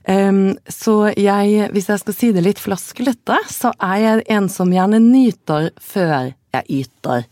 Så 0.00 0.94
jeg, 1.20 1.66
hvis 1.74 1.88
jeg 1.90 2.00
skal 2.00 2.14
si 2.16 2.30
det 2.32 2.42
litt 2.42 2.58
flaskelete, 2.58 3.36
så 3.52 3.70
er 3.84 3.98
jeg 4.00 4.22
en 4.32 4.48
som 4.50 4.72
gjerne 4.72 4.98
nyter 5.04 5.68
før 5.76 6.30
jeg 6.32 6.64
yter. 6.80 7.26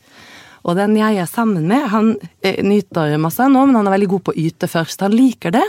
Og 0.68 0.76
den 0.76 0.96
jeg 0.98 1.16
er 1.22 1.28
sammen 1.30 1.64
med, 1.70 1.86
han 1.92 2.12
eh, 2.44 2.60
nyter 2.66 3.16
masse 3.22 3.46
nå, 3.48 3.64
men 3.66 3.78
han 3.78 3.88
er 3.88 3.96
veldig 3.96 4.10
god 4.12 4.24
på 4.26 4.34
å 4.34 4.40
yte 4.42 4.68
først. 4.70 5.04
Han 5.06 5.16
liker 5.16 5.54
det. 5.54 5.64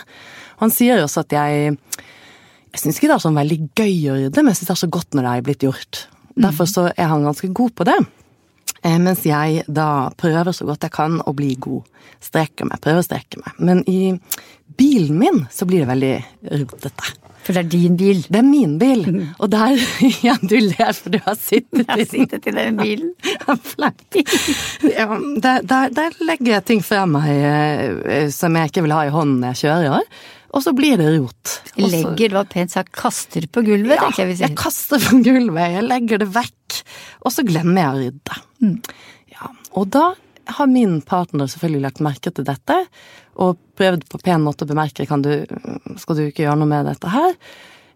Han 0.60 0.74
sier 0.74 1.04
også 1.04 1.24
at 1.24 1.36
jeg 1.38 1.76
Jeg 2.70 2.82
syns 2.84 3.00
ikke 3.00 3.08
det 3.10 3.16
er 3.16 3.22
sånn 3.24 3.38
veldig 3.40 3.56
gøy 3.80 3.94
å 4.12 4.16
rydde, 4.20 4.42
men 4.44 4.52
jeg 4.52 4.60
syns 4.60 4.68
det 4.68 4.74
er 4.76 4.84
så 4.84 4.90
godt 4.94 5.16
når 5.18 5.26
det 5.26 5.30
er 5.32 5.46
blitt 5.48 5.64
gjort. 5.66 6.02
Derfor 6.38 6.68
så 6.70 6.84
er 6.92 7.08
han 7.10 7.24
ganske 7.26 7.48
god 7.58 7.72
på 7.74 7.88
det. 7.90 7.96
Eh, 8.84 8.98
Mens 9.02 9.26
jeg 9.28 9.64
da 9.68 10.10
prøver 10.20 10.54
så 10.56 10.68
godt 10.70 10.86
jeg 10.88 10.96
kan 10.96 11.20
å 11.28 11.34
bli 11.36 11.54
god. 11.60 11.88
Strekker 12.24 12.68
meg, 12.70 12.82
prøver 12.84 13.04
å 13.04 13.08
strekke 13.08 13.42
meg. 13.42 13.58
Men 13.60 13.84
i 13.90 14.14
bilen 14.80 15.18
min 15.20 15.42
så 15.52 15.68
blir 15.68 15.84
det 15.84 15.90
veldig 15.92 16.14
rotete. 16.64 17.16
For 17.40 17.56
det 17.56 17.62
er 17.64 17.70
din 17.72 17.96
bil. 17.98 18.20
Det 18.28 18.40
er 18.42 18.46
min 18.46 18.74
bil. 18.82 19.06
Og 19.40 19.48
der 19.52 19.80
Ja, 20.28 20.36
du 20.42 20.58
ler 20.60 20.92
for 20.94 21.14
du 21.16 21.18
har 21.24 21.38
sittet 21.40 21.86
Jeg 21.86 21.88
har 21.90 22.04
sittet 22.12 22.50
i 22.52 22.56
den 22.56 22.78
bilen. 22.78 23.14
Ja, 24.92 25.08
der, 25.40 25.64
der, 25.64 25.94
der 25.96 26.20
legger 26.28 26.58
jeg 26.58 26.66
ting 26.68 26.84
fra 26.86 27.06
meg 27.10 27.30
eh, 27.32 28.28
som 28.36 28.56
jeg 28.60 28.70
ikke 28.72 28.84
vil 28.86 28.94
ha 28.96 29.06
i 29.08 29.14
hånden 29.14 29.40
når 29.42 29.56
jeg 29.56 29.62
kjører, 29.64 30.06
og 30.50 30.64
så 30.66 30.74
blir 30.76 31.00
det 31.00 31.10
rot. 31.16 31.56
Og 31.78 31.90
legger, 31.92 32.32
det 32.32 32.38
var 32.38 32.48
pent 32.52 32.74
sagt, 32.74 32.92
kaster 32.98 33.46
på 33.54 33.64
gulvet, 33.66 33.96
ja, 33.96 34.08
tenker 34.08 34.24
jeg 34.24 34.30
vi 34.32 34.38
sier. 34.40 34.50
jeg 34.50 34.58
kaster 34.60 35.04
på 35.04 35.20
gulvet, 35.26 35.76
jeg 35.78 35.86
legger 35.86 36.24
det 36.24 36.30
vekk, 36.36 36.56
og 37.24 37.34
så 37.34 37.46
glemmer 37.48 37.82
jeg 37.82 37.90
å 37.90 38.02
rydde. 38.04 38.40
Mm. 38.64 38.76
Ja, 39.34 39.52
og 39.78 39.90
da 39.94 40.06
har 40.50 40.70
min 40.72 41.00
partner 41.06 41.50
selvfølgelig 41.50 41.84
lagt 41.86 42.04
merke 42.04 42.32
til 42.34 42.48
dette, 42.48 42.78
og 43.40 43.60
prøvd 43.80 44.08
på 44.10 44.22
pen 44.24 44.44
måte 44.44 44.66
å 44.66 44.70
bemerke 44.70 45.06
kan 45.08 45.22
du, 45.24 45.32
skal 46.02 46.18
du 46.18 46.24
ikke 46.26 46.44
gjøre 46.44 46.60
noe 46.60 46.72
med 46.72 46.90
dette 46.90 47.12
her. 47.14 47.36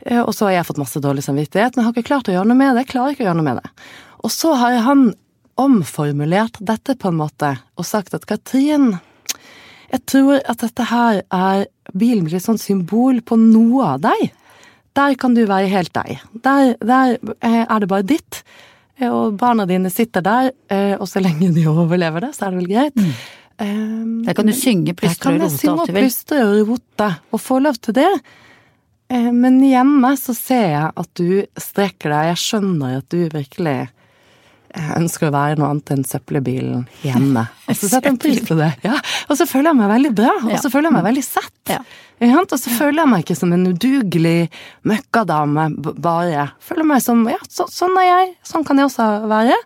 Eh, 0.05 0.21
Og 0.21 0.31
så 0.35 0.47
har 0.47 0.59
jeg 0.59 0.67
fått 0.69 0.81
masse 0.81 1.01
dårlig 1.03 1.25
samvittighet, 1.25 1.75
men 1.75 1.87
har 1.87 1.95
ikke 1.95 2.11
klart 2.11 2.29
å 2.29 2.35
gjøre 2.35 2.49
noe 2.51 2.59
med 2.59 2.75
det. 2.75 2.85
Jeg 2.85 2.93
klarer 2.93 3.15
ikke 3.15 3.25
å 3.25 3.29
gjøre 3.29 3.39
noe 3.41 3.49
med 3.49 3.59
det. 3.63 3.73
Og 4.23 4.31
så 4.31 4.53
har 4.59 4.77
han 4.85 5.09
omformulert 5.59 6.57
dette 6.65 6.95
på 6.97 7.11
en 7.11 7.19
måte, 7.19 7.55
og 7.77 7.85
sagt 7.85 8.15
at 8.17 8.25
Katrin, 8.29 8.95
jeg 9.93 10.05
tror 10.09 10.39
at 10.49 10.63
dette 10.63 10.87
her 10.89 11.21
er 11.29 11.67
Bilen 11.93 12.23
blir 12.25 12.39
et 12.39 12.45
sånt 12.45 12.61
symbol 12.63 13.19
på 13.21 13.35
noe 13.37 13.89
av 13.91 13.99
deg. 14.05 14.31
Der 14.97 15.17
kan 15.19 15.35
du 15.35 15.43
være 15.49 15.67
helt 15.69 15.91
deg. 15.93 16.21
Der, 16.45 16.73
der 16.79 17.17
eh, 17.43 17.65
er 17.67 17.83
det 17.83 17.89
bare 17.91 18.05
ditt. 18.07 18.39
Eh, 19.03 19.11
Og 19.13 19.37
barna 19.39 19.65
dine 19.69 19.91
sitter 19.93 20.23
der, 20.25 20.51
eh, 20.71 20.95
og 20.99 21.07
så 21.11 21.21
lenge 21.23 21.51
de 21.55 21.65
overlever 21.73 22.27
det, 22.27 22.33
så 22.37 22.47
er 22.47 22.55
det 22.55 22.61
vel 22.63 22.71
greit. 22.73 23.03
Eh, 23.59 24.25
Der 24.27 24.33
kan 24.37 24.47
du 24.49 24.53
synge, 24.57 24.93
der 24.93 24.99
plystre 25.03 25.33
og 25.33 25.39
jeg 25.39 25.49
rote 25.51 25.69
alt 25.73 25.87
du 25.87 25.93
vil. 25.93 26.01
plystre 26.07 26.39
og 26.47 26.67
rote, 26.73 27.09
og 27.31 27.41
få 27.43 27.59
lov 27.61 27.77
til 27.83 27.93
det. 27.99 28.09
Men 29.13 29.59
hjemme 29.61 30.09
så 30.17 30.33
ser 30.33 30.63
jeg 30.71 30.87
at 30.97 31.09
du 31.19 31.43
strekker 31.59 32.09
deg, 32.09 32.29
jeg 32.31 32.39
skjønner 32.41 32.95
at 32.97 33.09
du 33.13 33.19
virkelig 33.29 33.75
ønsker 34.97 35.27
å 35.29 35.33
være 35.35 35.59
noe 35.59 35.67
annet 35.69 35.91
enn 35.93 36.05
søppelbilen 36.07 36.87
hjemme. 37.03 37.43
Og 37.69 37.77
så 37.77 37.91
setter 37.91 38.09
jeg 38.09 38.21
pris 38.23 38.39
på 38.47 38.57
det. 38.57 38.71
Ja. 38.81 38.95
Og 39.29 39.37
så 39.37 39.45
føler 39.45 39.69
jeg 39.69 39.77
meg 39.83 39.91
veldig 39.91 40.13
bra, 40.17 40.31
og 40.49 40.55
så 40.63 40.71
føler 40.73 40.89
jeg 40.89 40.95
meg 40.97 41.05
veldig 41.11 41.25
sett. 41.27 41.75
Og 42.23 42.59
så 42.59 42.71
føler 42.71 43.03
jeg 43.03 43.11
meg 43.11 43.25
ikke 43.25 43.37
som 43.37 43.53
en 43.55 43.65
udugelig 43.71 44.37
møkkadame, 44.87 45.67
bare. 45.79 46.47
Føler 46.63 46.87
meg 46.87 47.03
som 47.03 47.25
ja, 47.29 47.39
så, 47.49 47.67
sånn 47.71 47.97
er 48.01 48.09
jeg, 48.09 48.31
sånn 48.47 48.65
kan 48.67 48.79
jeg 48.79 48.91
også 48.91 49.09
være. 49.31 49.57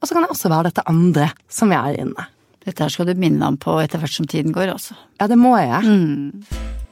Og 0.00 0.08
så 0.08 0.14
kan 0.14 0.26
jeg 0.26 0.34
også 0.34 0.52
være 0.52 0.70
dette 0.70 0.86
andre 0.90 1.30
som 1.48 1.72
jeg 1.74 1.80
er 1.80 2.06
inne. 2.06 2.28
Dette 2.64 2.84
her 2.84 2.92
skal 2.92 3.08
du 3.08 3.18
minne 3.20 3.44
ham 3.44 3.58
på 3.60 3.76
etter 3.82 4.00
hvert 4.00 4.14
som 4.14 4.28
tiden 4.30 4.54
går, 4.54 4.72
altså. 4.76 4.96
Ja, 5.20 5.28
det 5.28 5.36
må 5.40 5.52
jeg. 5.58 5.84
Mm. 5.84 6.83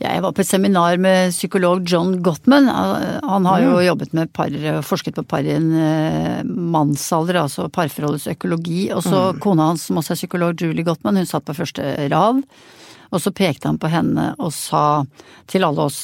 Jeg 0.00 0.22
var 0.24 0.32
på 0.32 0.40
et 0.40 0.48
seminar 0.48 0.96
med 0.96 1.34
psykolog 1.34 1.84
John 1.84 2.14
Gottman. 2.24 2.70
Han 2.72 3.48
har 3.48 3.60
jo 3.60 3.80
jobbet 3.84 4.14
med 4.16 4.32
par, 4.32 4.54
forsket 4.86 5.18
på 5.18 5.26
par 5.28 5.44
i 5.44 5.52
en 5.52 5.70
eh, 5.76 6.40
mannsalder, 6.48 7.42
altså 7.42 7.68
parforholdets 7.68 8.30
økologi. 8.32 8.86
Og 8.96 9.04
så 9.04 9.24
kona 9.44 9.68
hans, 9.70 9.90
som 9.90 10.00
også 10.00 10.14
er 10.14 10.22
psykolog, 10.22 10.56
Julie 10.56 10.86
Gottman, 10.88 11.20
hun 11.20 11.28
satt 11.28 11.44
på 11.44 11.58
første 11.58 11.84
rad. 12.08 12.40
Og 13.10 13.18
så 13.18 13.32
pekte 13.34 13.68
han 13.68 13.78
på 13.82 13.90
henne 13.90 14.28
og 14.38 14.52
sa 14.54 15.02
til 15.50 15.66
alle 15.66 15.88
oss 15.90 15.98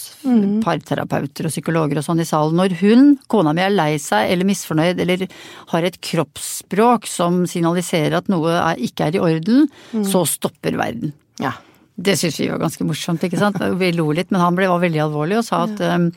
parterapeuter 0.65 1.47
og 1.47 1.55
psykologer 1.55 2.01
og 2.01 2.07
sånn 2.07 2.21
i 2.21 2.27
salen, 2.29 2.59
når 2.59 2.75
hun, 2.81 3.13
kona 3.31 3.55
mi, 3.55 3.63
er 3.63 3.73
lei 3.73 3.93
seg 4.03 4.33
eller 4.33 4.49
misfornøyd 4.49 5.01
eller 5.05 5.25
har 5.73 5.87
et 5.87 6.01
kroppsspråk 6.03 7.07
som 7.11 7.45
signaliserer 7.49 8.19
at 8.19 8.33
noe 8.33 8.59
er, 8.59 8.83
ikke 8.83 9.07
er 9.07 9.17
i 9.17 9.23
orden, 9.23 9.71
så 10.05 10.27
stopper 10.29 10.77
verden. 10.83 11.15
Ja. 11.41 11.55
Det 11.97 12.17
syntes 12.17 12.41
vi 12.43 12.51
var 12.51 12.61
ganske 12.61 12.85
morsomt, 12.85 13.23
ikke 13.25 13.41
sant. 13.41 13.57
Vi 13.81 13.89
lo 13.97 14.11
litt, 14.13 14.29
men 14.31 14.43
han 14.43 14.57
ble, 14.57 14.69
var 14.69 14.83
veldig 14.83 15.01
alvorlig 15.07 15.39
og 15.41 15.47
sa 15.47 15.63
at 15.65 15.81
um, 15.97 16.11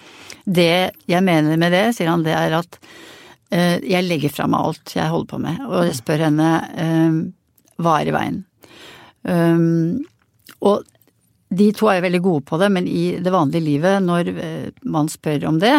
det 0.44 0.92
jeg 1.08 1.24
mener 1.24 1.60
med 1.62 1.72
det, 1.72 1.86
sier 1.96 2.12
han, 2.12 2.26
det 2.26 2.36
er 2.36 2.58
at 2.58 2.80
uh, 2.84 3.78
jeg 3.80 4.04
legger 4.04 4.34
fra 4.34 4.50
meg 4.52 4.60
alt 4.60 4.96
jeg 4.98 5.12
holder 5.14 5.32
på 5.32 5.42
med, 5.46 5.62
og 5.70 5.88
jeg 5.88 5.98
spør 6.02 6.26
henne 6.28 6.52
um, 6.76 7.20
hva 7.80 8.00
er 8.02 8.12
i 8.12 8.16
veien. 8.18 8.40
Um, 9.24 10.02
og 10.60 10.84
de 11.50 11.72
to 11.74 11.88
er 11.90 11.98
jo 11.98 12.06
veldig 12.06 12.22
gode 12.22 12.46
på 12.46 12.60
det, 12.62 12.70
men 12.76 12.86
i 12.86 13.04
det 13.24 13.32
vanlige 13.34 13.66
livet, 13.66 14.04
når 14.06 14.28
eh, 14.36 14.68
man 14.86 15.08
spør 15.10 15.48
om 15.50 15.58
det, 15.58 15.74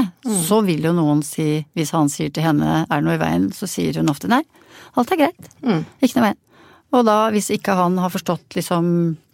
så 0.48 0.58
vil 0.66 0.88
jo 0.88 0.90
noen 0.96 1.20
si, 1.22 1.60
hvis 1.78 1.92
han 1.94 2.10
sier 2.10 2.32
til 2.34 2.42
henne 2.42 2.80
er 2.82 2.90
det 2.90 3.06
noe 3.06 3.14
i 3.14 3.20
veien, 3.20 3.46
så 3.54 3.68
sier 3.70 4.00
hun 4.00 4.10
ofte 4.10 4.26
nei, 4.32 4.40
alt 4.98 5.14
er 5.14 5.20
greit, 5.20 5.50
ikke 6.02 6.16
noe 6.16 6.24
i 6.24 6.26
veien. 6.32 6.40
Og 6.90 7.04
da, 7.06 7.28
hvis 7.30 7.52
ikke 7.54 7.74
han 7.78 7.94
har 8.02 8.10
forstått 8.10 8.56
liksom 8.58 8.86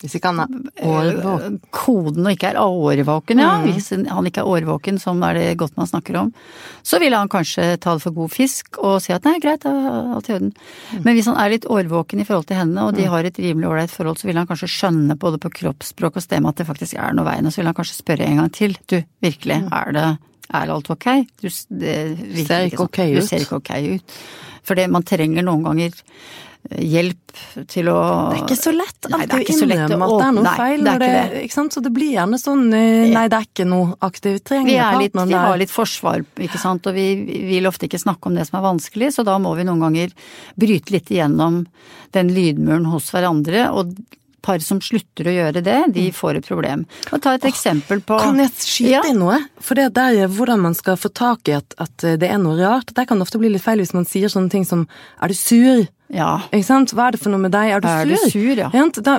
Hvis 0.03 0.15
ikke 0.19 0.29
han 0.29 0.41
er 0.45 0.85
årvåken. 0.85 1.55
øh, 1.57 1.71
koden 1.73 2.27
og 2.29 2.33
ikke 2.35 2.51
er 2.51 2.59
årvåken, 2.61 3.39
ja. 3.41 3.55
Hvis 3.65 3.89
han 3.97 4.27
ikke 4.29 4.43
er 4.43 4.51
årvåken, 4.51 4.99
som 5.01 5.23
er 5.25 5.35
det 5.39 5.57
godt 5.57 5.77
man 5.81 5.87
snakker 5.89 6.19
om, 6.21 6.33
så 6.85 7.01
vil 7.01 7.15
han 7.17 7.29
kanskje 7.33 7.79
ta 7.81 7.95
det 7.97 8.03
for 8.05 8.13
god 8.13 8.29
fisk 8.31 8.77
og 8.85 9.01
si 9.01 9.13
at 9.17 9.25
nei, 9.25 9.39
greit, 9.41 9.65
alt 9.65 10.29
i 10.29 10.35
orden. 10.37 10.53
Men 11.01 11.17
hvis 11.17 11.27
han 11.33 11.41
er 11.41 11.55
litt 11.55 11.65
årvåken 11.65 12.21
i 12.21 12.25
forhold 12.29 12.47
til 12.47 12.57
henne, 12.61 12.85
og 12.85 12.95
de 12.95 13.09
har 13.09 13.25
et 13.25 13.39
rimelig 13.41 13.69
ålreit 13.73 13.91
forhold, 13.91 14.21
så 14.21 14.29
vil 14.29 14.37
han 14.37 14.47
kanskje 14.47 14.69
skjønne 14.69 15.17
både 15.17 15.41
på 15.41 15.49
kroppsspråk 15.63 16.17
og 16.21 16.23
stemme 16.29 16.49
at 16.53 16.57
det 16.61 16.67
faktisk 16.69 16.95
er 17.01 17.17
noe 17.17 17.25
veien, 17.25 17.47
og 17.49 17.53
så 17.57 17.63
vil 17.65 17.73
han 17.73 17.79
kanskje 17.81 18.01
spørre 18.03 18.29
en 18.29 18.37
gang 18.45 18.53
til. 18.53 18.77
Du, 18.87 19.01
virkelig, 19.25 19.63
er 19.73 19.93
det 19.97 20.07
er 20.55 20.71
alt 20.71 20.91
ok? 20.93 21.07
Du, 21.43 21.49
det 21.73 21.97
virker 22.21 22.47
Ser 22.47 22.69
ikke 22.69 22.77
sånn. 22.77 22.91
ok 22.93 22.99
Du 23.01 23.19
ut. 23.19 23.25
ser 23.33 23.41
ikke 23.49 23.57
ok 23.65 23.71
ut. 23.97 24.19
For 24.63 24.75
det, 24.79 24.91
man 24.93 25.03
trenger 25.03 25.43
noen 25.43 25.65
ganger 25.67 25.91
eh, 25.91 26.05
hjelp 26.71 27.37
til 27.71 27.89
å 27.93 27.97
Det 28.31 28.39
er 28.39 28.43
ikke 28.45 28.59
så 28.59 28.73
lett 28.75 28.97
det 29.07 29.13
alltid 29.15 29.37
å 29.37 29.55
innrømme 29.55 30.09
at 30.09 30.15
det 30.17 30.27
er 30.27 30.35
noe 30.37 30.47
nei, 30.47 30.55
feil. 30.59 30.85
det 30.85 30.93
er 30.93 31.03
det, 31.03 31.11
ikke 31.13 31.31
det. 31.35 31.45
ikke 31.47 31.57
sant? 31.59 31.77
Så 31.77 31.83
det 31.85 31.93
blir 31.95 32.13
gjerne 32.17 32.41
sånn 32.43 32.65
eh, 32.75 33.07
Nei, 33.13 33.25
det 33.33 33.39
er 33.39 33.49
ikke 33.49 33.69
noe 33.69 33.97
aktivt. 34.07 34.53
Vi, 34.57 34.77
litt, 35.03 35.17
vi 35.17 35.39
har 35.39 35.61
litt 35.61 35.73
forsvar, 35.73 36.25
ikke 36.49 36.61
sant, 36.63 36.89
og 36.91 36.97
vi 36.97 37.07
vil 37.53 37.71
ofte 37.71 37.89
ikke 37.91 38.03
snakke 38.03 38.31
om 38.31 38.39
det 38.39 38.49
som 38.49 38.61
er 38.61 38.67
vanskelig, 38.67 39.13
så 39.17 39.27
da 39.27 39.39
må 39.43 39.55
vi 39.59 39.67
noen 39.69 39.85
ganger 39.87 40.15
bryte 40.59 40.95
litt 40.95 41.13
igjennom 41.13 41.65
den 42.17 42.31
lydmuren 42.35 42.89
hos 42.91 43.11
hverandre, 43.15 43.69
og 43.77 43.95
par 44.47 44.63
som 44.63 44.81
slutter 44.85 45.27
å 45.27 45.35
gjøre 45.35 45.63
det, 45.65 45.79
de 45.97 46.07
får 46.15 46.39
et 46.39 46.47
problem. 46.47 46.85
Og 47.11 47.23
ta 47.25 47.35
et 47.37 47.47
eksempel 47.49 48.03
på 48.07 48.19
Kan 48.23 48.39
jeg 48.39 48.53
skyte 48.55 48.93
Ja. 48.93 49.03
inn 49.11 49.19
noe? 49.19 49.41
For 49.59 49.75
det 49.79 49.89
der 49.99 50.15
er 50.23 50.29
hvordan 50.31 50.63
man 50.63 50.75
skal 50.79 50.97
få 51.01 51.11
tak 51.13 51.49
i 51.51 51.57
at, 51.59 51.75
at 51.83 51.97
det 52.21 52.31
er 52.31 52.39
noe 52.39 52.57
rart. 52.61 52.95
Der 52.95 53.09
kan 53.09 53.19
det 53.19 53.27
ofte 53.27 53.41
bli 53.43 53.51
litt 53.51 53.65
feil 53.65 53.83
hvis 53.83 53.95
man 53.97 54.07
sier 54.07 54.31
sånne 54.31 54.53
ting 54.53 54.65
som 54.65 54.87
er 55.21 55.29
du 55.29 55.35
sur? 55.35 55.87
Ja. 56.15 56.41
Ikke 56.53 56.67
sant? 56.69 56.93
Hva 56.95 57.09
er 57.09 57.17
det 57.17 57.21
for 57.23 57.33
noe 57.35 57.43
med 57.43 57.53
deg? 57.55 57.73
Er 57.75 57.81
du 57.83 57.89
Er 57.89 58.05
sur? 58.07 58.11
du 58.27 58.31
sur, 58.31 58.61
ja. 58.63 58.69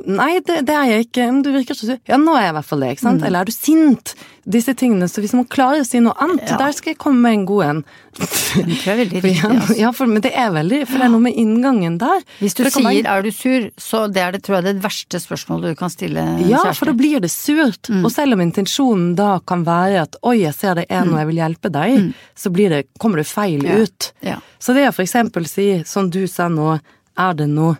Nei, 0.07 0.39
det, 0.39 0.61
det 0.67 0.75
er 0.75 0.85
jeg 0.93 1.07
ikke. 1.09 1.25
Men 1.31 1.41
du 1.43 1.51
virker 1.51 1.75
så 1.75 1.89
sur. 1.89 1.99
Ja, 2.07 2.17
nå 2.21 2.35
er 2.37 2.45
jeg 2.47 2.53
i 2.53 2.57
hvert 2.59 2.69
fall 2.69 2.85
det. 2.85 2.91
ikke 2.95 3.11
Mm. 3.11 3.23
Eller 3.27 3.39
er 3.39 3.45
du 3.45 3.51
sint? 3.51 4.13
Disse 4.47 4.71
tingene. 4.79 5.09
Så 5.11 5.19
hvis 5.19 5.33
man 5.35 5.43
klarer 5.51 5.81
å 5.83 5.85
si 5.85 5.99
noe 5.99 6.13
annet, 6.23 6.45
Ja. 6.47 6.55
der 6.57 6.71
skal 6.71 6.93
jeg 6.93 6.97
komme 7.03 7.19
med 7.19 7.33
en 7.33 7.45
god 7.49 7.63
en. 7.65 7.81
Det 8.15 8.87
er 8.87 8.95
veldig 9.01 9.21
riktig. 9.25 9.43
Altså. 9.43 9.75
ja, 9.77 9.89
for, 9.91 10.07
men 10.07 10.21
det 10.23 10.31
er 10.39 10.53
veldig 10.55 10.79
For 10.87 10.97
det 11.01 11.05
er 11.05 11.11
noe 11.11 11.19
med 11.25 11.35
inngangen 11.35 11.97
der. 11.99 12.23
Hvis 12.39 12.55
du 12.55 12.63
sier 12.63 12.81
være- 12.85 13.05
'er 13.11 13.21
du 13.23 13.29
sur', 13.35 13.71
så 13.77 14.07
det 14.07 14.21
er 14.23 14.31
det, 14.31 14.43
tror 14.43 14.55
jeg, 14.61 14.63
det 14.63 14.81
verste 14.83 15.19
spørsmålet 15.19 15.73
du 15.73 15.75
kan 15.75 15.89
stille 15.89 16.17
en 16.23 16.47
Ja, 16.49 16.63
for 16.71 16.85
da 16.85 16.93
blir 16.93 17.19
det 17.19 17.29
surt. 17.29 17.89
Og 17.91 18.09
selv 18.11 18.33
om 18.33 18.39
intensjonen 18.41 19.15
da 19.15 19.39
kan 19.45 19.65
være 19.65 20.01
at 20.01 20.15
'oi, 20.23 20.39
jeg 20.47 20.53
ser 20.55 20.75
det 20.75 20.85
er 20.89 21.03
noe 21.03 21.19
jeg 21.19 21.27
vil 21.27 21.35
hjelpe 21.43 21.69
deg', 21.69 22.13
så 22.35 22.49
blir 22.49 22.69
det, 22.69 22.87
kommer 22.99 23.17
det 23.17 23.27
feil 23.27 23.61
Ja. 23.65 23.75
ut. 23.83 24.11
Ja. 24.23 24.37
Så 24.59 24.73
det 24.73 24.87
å 24.87 24.93
for 24.93 25.03
eksempel 25.03 25.45
si, 25.45 25.83
som 25.83 26.09
du 26.09 26.25
sa 26.27 26.47
nå, 26.47 26.79
er 27.17 27.33
det 27.33 27.49
noe 27.49 27.77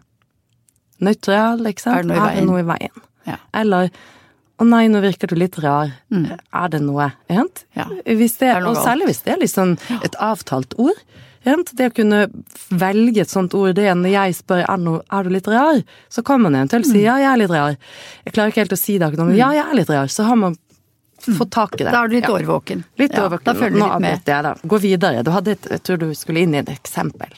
nøytral, 1.01 1.59
ikke 1.69 1.81
sant? 1.81 1.97
Er 1.99 2.03
det 2.03 2.11
noe 2.11 2.17
i 2.17 2.27
veien? 2.35 2.45
noe 2.45 2.59
i 2.59 2.63
veien? 2.63 3.37
Eller 3.53 3.89
å 4.59 4.65
nei, 4.65 4.87
nå 4.89 5.01
virker 5.03 5.27
du 5.29 5.35
litt 5.37 5.57
rar. 5.61 5.91
Er 6.11 6.69
det 6.73 6.81
noe? 6.81 7.11
Ikke? 7.29 7.63
Ja. 7.77 7.85
Hvis 8.05 8.37
det, 8.41 8.49
Er 8.49 8.59
det 8.61 8.63
noe 8.67 8.75
og 8.77 8.83
særlig 8.85 9.05
hvis 9.11 9.21
det 9.25 9.33
er 9.35 9.41
liksom 9.43 9.75
et 10.03 10.15
avtalt 10.19 10.73
ord. 10.81 10.97
ikke? 11.45 11.75
Det 11.77 11.85
å 11.91 11.95
kunne 11.95 12.21
velge 12.71 13.21
et 13.21 13.29
sånt 13.31 13.53
ord, 13.55 13.75
det 13.77 13.85
er 13.87 13.95
når 13.95 14.11
jeg 14.11 14.35
spør 14.41 14.63
er, 14.65 14.77
noe, 14.81 15.01
er 15.13 15.23
du 15.23 15.29
litt 15.29 15.47
rar, 15.47 15.83
så 16.09 16.23
kan 16.25 16.41
man 16.41 16.55
eventuelt 16.57 16.89
si 16.89 17.03
ja, 17.05 17.17
jeg 17.21 17.29
er 17.31 17.37
litt 17.43 17.53
rar. 17.53 17.77
Jeg 18.25 18.33
klarer 18.33 18.51
ikke 18.51 18.63
helt 18.65 18.73
å 18.75 18.79
si 18.81 18.97
det 18.97 19.05
akkurat 19.07 19.23
nå, 19.23 19.29
men 19.31 19.37
ja, 19.39 19.51
jeg 19.55 19.65
er 19.69 19.77
litt 19.79 19.89
rar. 19.93 20.07
Så 20.11 20.25
har 20.27 20.35
man 20.41 20.57
fått 21.27 21.51
tak 21.51 21.73
i 21.79 21.83
det. 21.85 21.91
Da 21.93 22.03
er 22.03 22.07
du 22.11 22.15
litt 22.17 22.27
Ja. 22.27 22.33
årvåken. 22.35 22.83
Litt 22.97 23.13
Ja, 23.13 23.23
overvåken. 23.27 23.43
Da 23.45 23.53
følger 23.53 23.77
du 23.77 23.83
litt 23.85 23.99
med. 24.01 24.21
jeg 24.25 24.43
da. 24.43 24.53
Gå 24.65 24.79
videre. 24.81 25.23
Du 25.23 25.31
hadde 25.31 25.51
et, 25.55 25.61
jeg 25.69 25.83
tror 25.83 25.97
du 25.99 26.09
skulle 26.15 26.39
inn 26.43 26.53
i 26.55 26.57
et 26.59 26.69
eksempel. 26.73 27.29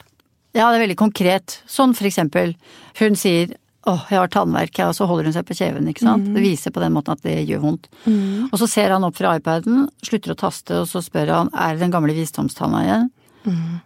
Ja, 0.54 0.70
det 0.72 0.80
er 0.80 0.86
veldig 0.88 0.96
konkret. 0.98 1.60
Sånn 1.68 1.94
for 1.94 2.04
eksempel, 2.08 2.56
hun 2.98 3.14
sier 3.14 3.54
åh, 3.88 4.02
jeg 4.12 4.20
har 4.20 4.28
tannverk, 4.32 4.74
jeg, 4.76 4.90
og 4.90 4.96
så 4.96 5.06
holder 5.08 5.30
hun 5.30 5.36
seg 5.36 5.46
på 5.48 5.56
kjeven, 5.56 5.88
ikke 5.88 6.04
sant. 6.04 6.26
Det 6.34 6.42
viser 6.44 6.74
på 6.74 6.82
den 6.82 6.92
måten 6.92 7.14
at 7.14 7.22
det 7.24 7.38
gjør 7.48 7.62
vondt. 7.62 7.88
Og 8.50 8.58
så 8.60 8.68
ser 8.68 8.92
han 8.92 9.06
opp 9.06 9.16
fra 9.16 9.36
iPaden, 9.38 9.86
slutter 10.04 10.34
å 10.34 10.40
taste, 10.42 10.82
og 10.82 10.90
så 10.90 11.02
spør 11.04 11.32
han 11.36 11.54
er 11.54 11.74
det 11.74 11.86
den 11.86 11.94
gamle 11.94 12.16
visdomstanna 12.16 12.84
igjen? 12.84 13.08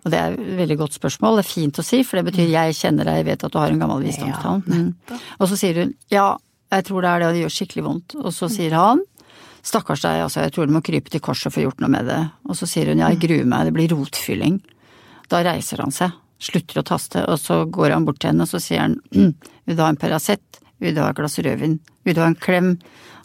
Og 0.02 0.10
det 0.10 0.18
er 0.18 0.34
et 0.34 0.56
veldig 0.58 0.76
godt 0.80 0.96
spørsmål, 0.98 1.38
det 1.38 1.44
er 1.44 1.52
fint 1.52 1.78
å 1.78 1.86
si, 1.86 2.02
for 2.02 2.18
det 2.18 2.26
betyr 2.26 2.50
jeg 2.50 2.74
kjenner 2.74 3.06
deg, 3.06 3.20
jeg 3.20 3.28
vet 3.28 3.46
at 3.46 3.54
du 3.54 3.60
har 3.60 3.70
en 3.70 3.82
gammel 3.84 4.02
visdomstann. 4.02 4.64
Mm. 4.66 5.20
Og 5.38 5.50
så 5.50 5.58
sier 5.60 5.78
hun 5.82 5.94
ja, 6.10 6.32
jeg 6.74 6.86
tror 6.88 7.04
det 7.04 7.10
er 7.10 7.22
det, 7.22 7.26
og 7.28 7.36
det 7.36 7.42
gjør 7.44 7.54
skikkelig 7.54 7.84
vondt. 7.86 8.16
Og 8.18 8.32
så 8.34 8.48
sier 8.50 8.74
han 8.74 9.02
stakkars 9.64 10.02
deg, 10.04 10.24
altså 10.26 10.42
jeg 10.44 10.54
tror 10.54 10.68
du 10.68 10.74
må 10.74 10.82
krype 10.84 11.12
til 11.12 11.22
korset 11.24 11.48
og 11.48 11.56
få 11.56 11.64
gjort 11.64 11.80
noe 11.84 11.92
med 11.92 12.10
det. 12.10 12.20
Og 12.50 12.58
så 12.58 12.68
sier 12.68 12.90
hun 12.90 13.00
ja, 13.00 13.12
jeg 13.14 13.22
gruer 13.24 13.46
meg, 13.48 13.68
det 13.68 13.76
blir 13.76 13.94
rotfylling. 13.94 14.58
Da 15.32 15.40
reiser 15.46 15.80
han 15.84 15.94
seg, 15.94 16.12
slutter 16.42 16.80
å 16.80 16.86
taste, 16.86 17.24
og 17.30 17.40
så 17.40 17.62
går 17.70 17.94
han 17.94 18.06
bort 18.06 18.20
til 18.22 18.32
henne 18.32 18.46
og 18.46 18.50
så 18.50 18.60
sier 18.62 18.84
han 18.84 18.98
mm, 19.14 19.32
vil 19.64 19.78
du 19.78 19.82
ha 19.84 19.90
en 19.92 20.00
Paracet, 20.00 20.60
vil 20.82 20.96
du 20.96 21.02
ha 21.02 21.10
et 21.12 21.18
glass 21.18 21.38
rødvin, 21.38 21.78
vil 22.04 22.16
du 22.16 22.22
ha 22.22 22.30
en 22.32 22.38
klem? 22.38 22.76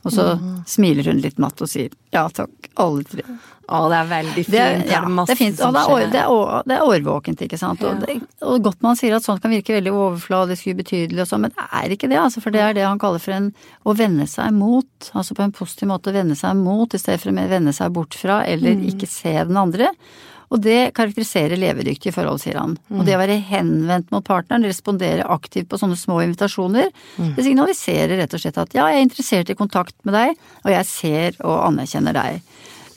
Og 0.08 0.14
så 0.16 0.26
mm. 0.40 0.52
smiler 0.70 1.10
hun 1.12 1.18
litt 1.20 1.40
matt 1.44 1.60
og 1.60 1.68
sier 1.68 1.92
ja 2.16 2.24
takk, 2.32 2.70
alle 2.80 3.04
tre. 3.08 3.26
Å, 3.70 3.80
det 3.92 3.98
er 4.00 4.08
veldig 4.10 4.44
fint. 4.46 4.54
Det 4.54 4.62
er, 4.64 4.80
ja, 4.90 5.02
det 5.06 5.34
er 5.34 5.38
fint. 5.38 5.60
Og 5.62 5.76
det 5.76 5.82
er, 5.82 6.08
det, 6.14 6.22
er, 6.24 6.64
det 6.66 6.76
er, 6.76 6.86
årvåkent, 6.90 7.44
ikke 7.46 7.60
sant. 7.62 7.84
Ja. 7.86 7.92
Og, 7.92 8.02
det, 8.02 8.16
og 8.42 8.64
godt 8.66 8.82
man 8.82 8.98
sier 8.98 9.14
at 9.20 9.26
sånt 9.26 9.44
kan 9.44 9.54
virke 9.54 9.76
veldig 9.76 9.94
overfladisk, 9.94 10.72
ubetydelig 10.74 11.22
og 11.22 11.30
sånn, 11.30 11.44
men 11.46 11.54
det 11.54 11.68
er 11.82 11.94
ikke 11.94 12.10
det, 12.10 12.18
altså. 12.18 12.42
For 12.42 12.56
det 12.56 12.64
er 12.66 12.74
det 12.80 12.88
han 12.88 13.02
kaller 13.02 13.22
for 13.22 13.36
en 13.36 13.52
å 13.86 13.94
vende 14.00 14.26
seg 14.32 14.56
mot. 14.58 15.12
Altså 15.14 15.38
på 15.38 15.46
en 15.46 15.54
positiv 15.54 15.92
måte 15.92 16.10
å 16.10 16.18
vende 16.18 16.40
seg 16.40 16.58
mot, 16.58 16.90
i 16.90 17.02
stedet 17.02 17.22
for 17.22 17.30
å 17.30 17.48
vende 17.54 17.76
seg 17.78 17.94
bort 17.94 18.18
fra, 18.18 18.42
eller 18.50 18.80
mm. 18.80 18.88
ikke 18.94 19.12
se 19.12 19.36
den 19.38 19.62
andre. 19.62 19.92
Og 20.50 20.62
det 20.66 20.92
karakteriserer 20.98 21.60
levedyktige 21.60 22.14
forhold, 22.16 22.42
sier 22.42 22.58
han. 22.58 22.76
Mm. 22.90 23.00
Og 23.00 23.06
det 23.08 23.16
å 23.16 23.22
være 23.22 23.38
henvendt 23.52 24.10
mot 24.14 24.26
partneren, 24.26 24.66
respondere 24.66 25.28
aktivt 25.30 25.70
på 25.70 25.78
sånne 25.82 25.98
små 26.00 26.20
invitasjoner, 26.26 26.90
mm. 27.18 27.36
det 27.38 27.46
signaliserer 27.46 28.18
rett 28.18 28.34
og 28.34 28.42
slett 28.42 28.58
at 28.62 28.74
ja, 28.78 28.88
jeg 28.90 29.02
er 29.02 29.06
interessert 29.06 29.54
i 29.54 29.58
kontakt 29.60 29.96
med 30.08 30.18
deg, 30.18 30.42
og 30.64 30.74
jeg 30.74 30.90
ser 30.90 31.40
og 31.44 31.62
anerkjenner 31.68 32.18
deg. 32.18 32.42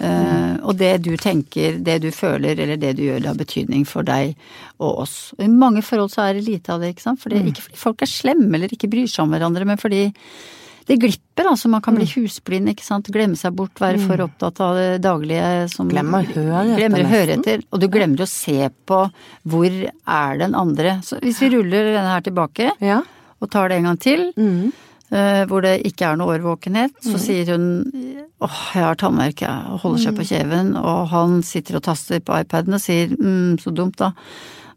Uh, 0.02 0.56
og 0.66 0.74
det 0.80 0.96
du 1.04 1.12
tenker, 1.20 1.76
det 1.86 2.00
du 2.02 2.08
føler 2.10 2.58
eller 2.58 2.80
det 2.80 2.96
du 2.98 3.04
gjør, 3.04 3.20
det 3.22 3.28
har 3.30 3.38
betydning 3.38 3.84
for 3.86 4.06
deg 4.06 4.32
og 4.82 5.04
oss. 5.04 5.14
Og 5.36 5.44
I 5.46 5.52
mange 5.52 5.84
forhold 5.86 6.10
så 6.10 6.24
er 6.24 6.38
det 6.38 6.48
lite 6.48 6.74
av 6.74 6.82
det, 6.82 6.90
ikke 6.94 7.04
sant. 7.04 7.20
Fordi, 7.22 7.38
mm. 7.38 7.52
Ikke 7.52 7.66
fordi 7.68 7.78
folk 7.84 8.02
er 8.02 8.10
slemme 8.10 8.50
eller 8.58 8.74
ikke 8.74 8.90
bryr 8.90 9.06
seg 9.06 9.22
om 9.26 9.36
hverandre, 9.36 9.68
men 9.68 9.78
fordi 9.78 10.08
det 10.86 10.98
glipper, 11.02 11.48
altså. 11.52 11.70
Man 11.72 11.82
kan 11.84 11.96
bli 11.96 12.06
mm. 12.08 12.12
husblind, 12.16 12.70
ikke 12.72 12.86
sant. 12.86 13.10
Glemme 13.14 13.38
seg 13.38 13.54
bort, 13.56 13.74
være 13.80 14.00
for 14.02 14.18
mm. 14.18 14.24
opptatt 14.26 14.62
av 14.64 14.78
det 14.78 15.00
daglige 15.04 15.48
som 15.72 15.90
Glemmer 15.90 16.26
å 16.26 16.36
høre. 16.36 16.76
Glemmer 16.78 17.04
å 17.04 17.10
høre 17.12 17.36
etter. 17.38 17.64
Og 17.70 17.82
du 17.82 17.88
glemmer 17.92 18.24
å 18.24 18.30
se 18.30 18.70
på 18.88 19.02
hvor 19.42 19.82
er 19.82 20.40
den 20.42 20.56
andre. 20.58 20.98
Så 21.06 21.20
hvis 21.22 21.42
vi 21.44 21.52
ruller 21.56 21.92
denne 21.92 22.08
her 22.10 22.24
tilbake, 22.26 22.72
ja. 22.82 23.02
og 23.38 23.52
tar 23.52 23.70
det 23.70 23.80
en 23.80 23.90
gang 23.90 24.00
til, 24.02 24.24
mm. 24.36 24.72
uh, 25.14 25.42
hvor 25.50 25.66
det 25.66 25.78
ikke 25.88 26.10
er 26.10 26.18
noe 26.20 26.34
årvåkenhet, 26.36 26.96
så 26.98 27.14
mm. 27.14 27.22
sier 27.26 27.54
hun 27.54 27.68
åh, 28.42 28.58
jeg 28.74 28.82
har 28.82 28.98
tannverk, 28.98 29.44
og 29.46 29.84
holder 29.84 30.02
seg 30.06 30.18
på 30.18 30.26
mm. 30.26 30.30
kjeven, 30.32 30.74
og 30.80 31.04
han 31.12 31.38
sitter 31.46 31.78
og 31.78 31.86
taster 31.86 32.22
på 32.26 32.42
iPaden 32.42 32.74
og 32.74 32.82
sier 32.82 33.14
mm, 33.14 33.60
så 33.62 33.70
dumt, 33.74 34.00
da. 34.02 34.10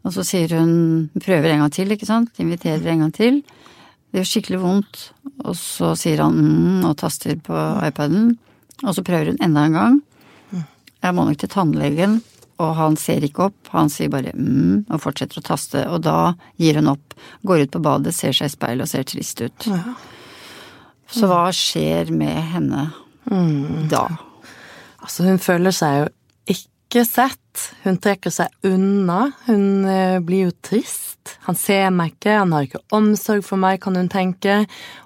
Og 0.06 0.14
så 0.14 0.22
sier 0.22 0.52
hun, 0.54 1.08
prøver 1.18 1.50
en 1.50 1.64
gang 1.64 1.72
til, 1.74 1.90
ikke 1.90 2.06
sant, 2.06 2.30
inviterer 2.38 2.92
en 2.92 3.06
gang 3.06 3.14
til. 3.14 3.40
Det 4.16 4.22
gjør 4.22 4.28
skikkelig 4.30 4.58
vondt, 4.62 5.00
og 5.44 5.56
så 5.60 5.90
sier 6.00 6.22
han 6.24 6.36
mm 6.40 6.84
og 6.88 6.94
taster 6.96 7.36
på 7.36 7.52
iPaden. 7.84 8.30
Og 8.86 8.94
så 8.96 9.02
prøver 9.04 9.34
hun 9.34 9.42
enda 9.44 9.66
en 9.68 9.76
gang. 9.76 9.98
Jeg 11.04 11.12
må 11.12 11.26
nok 11.28 11.36
til 11.42 11.50
tannlegen, 11.52 12.14
og 12.56 12.70
han 12.78 12.96
ser 12.96 13.26
ikke 13.28 13.50
opp. 13.50 13.68
Han 13.74 13.92
sier 13.92 14.08
bare 14.08 14.32
mm 14.32 14.86
og 14.88 15.02
fortsetter 15.04 15.42
å 15.42 15.44
taste, 15.44 15.82
og 15.92 16.00
da 16.06 16.32
gir 16.56 16.80
hun 16.80 16.88
opp. 16.94 17.12
Går 17.44 17.66
ut 17.66 17.74
på 17.76 17.82
badet, 17.84 18.14
ser 18.16 18.32
seg 18.32 18.48
i 18.48 18.54
speilet 18.54 18.86
og 18.86 18.88
ser 18.94 19.04
trist 19.04 19.44
ut. 19.44 19.68
Ja. 19.68 19.82
Så 21.12 21.28
hva 21.28 21.44
skjer 21.52 22.08
med 22.08 22.40
henne 22.54 22.86
mm. 23.28 23.90
da? 23.92 24.06
Altså, 25.04 25.28
hun 25.28 25.44
føler 25.44 25.76
seg 25.76 25.98
jo 26.00 26.08
ikke 26.56 27.04
sett. 27.04 27.45
Hun 27.84 27.98
trekker 28.02 28.32
seg 28.34 28.52
unna. 28.66 29.30
Hun 29.46 29.84
eh, 29.88 30.18
blir 30.24 30.48
jo 30.48 30.54
trist. 30.64 31.12
Han 31.48 31.58
ser 31.58 31.90
meg 31.94 32.12
ikke, 32.14 32.36
han 32.38 32.52
har 32.54 32.66
ikke 32.66 32.82
omsorg 32.94 33.42
for 33.46 33.58
meg, 33.58 33.80
kan 33.82 33.98
hun 33.98 34.10
tenke. 34.12 34.60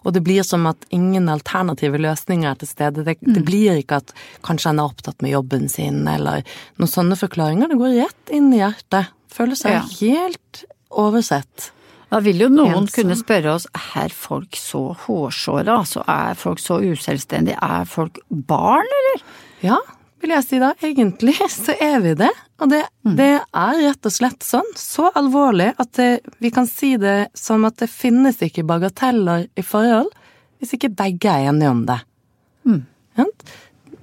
Og 0.05 0.15
det 0.17 0.23
blir 0.27 0.45
som 0.47 0.67
at 0.71 0.85
ingen 0.95 1.31
alternative 1.33 2.01
løsninger 2.01 2.51
er 2.51 2.61
til 2.61 2.71
stede. 2.71 3.05
Det, 3.07 3.17
mm. 3.21 3.33
det 3.39 3.45
blir 3.47 3.81
ikke 3.81 4.01
at 4.03 4.15
kanskje 4.47 4.73
han 4.73 4.83
er 4.83 4.93
opptatt 4.93 5.25
med 5.25 5.35
jobben 5.35 5.69
sin, 5.73 6.03
eller 6.11 6.45
noen 6.81 6.93
sånne 6.93 7.19
forklaringer. 7.21 7.73
Det 7.73 7.81
går 7.81 7.99
rett 8.03 8.35
inn 8.37 8.51
i 8.53 8.63
hjertet. 8.63 9.15
Føler 9.31 9.59
seg 9.59 9.79
ja. 9.79 9.85
helt 10.01 10.65
oversett. 10.91 11.71
Da 12.11 12.19
vil 12.25 12.43
jo 12.43 12.49
noen 12.51 12.83
Ensom. 12.83 12.95
kunne 12.97 13.15
spørre 13.19 13.55
oss 13.55 13.69
er 13.95 14.11
folk 14.11 14.59
så 14.59 14.89
hårsåre, 15.05 15.71
altså 15.71 16.03
er 16.11 16.35
folk 16.39 16.59
så 16.59 16.81
uselvstendige, 16.83 17.59
er 17.63 17.87
folk 17.87 18.19
barn, 18.29 18.89
eller? 18.99 19.23
Ja, 19.63 19.79
vil 20.21 20.35
jeg 20.35 20.47
si 20.47 20.61
da. 20.61 20.73
Egentlig 20.85 21.37
så 21.51 21.75
er 21.81 22.01
vi 22.05 22.15
det. 22.19 22.31
Og 22.61 22.71
det, 22.73 22.83
mm. 23.07 23.15
det 23.17 23.31
er 23.41 23.81
rett 23.81 24.07
og 24.07 24.13
slett 24.13 24.45
sånn, 24.45 24.69
så 24.77 25.09
alvorlig 25.17 25.71
at 25.81 25.93
det, 25.97 26.11
vi 26.45 26.53
kan 26.53 26.69
si 26.69 26.95
det 27.01 27.31
som 27.37 27.65
at 27.69 27.79
det 27.81 27.89
finnes 27.93 28.41
ikke 28.45 28.67
bagateller 28.69 29.49
i 29.57 29.65
forhold 29.65 30.11
hvis 30.61 30.75
ikke 30.77 30.93
begge 30.93 31.33
er 31.33 31.49
enige 31.49 31.73
om 31.73 31.83
det. 31.89 31.97
Mm. 32.69 32.83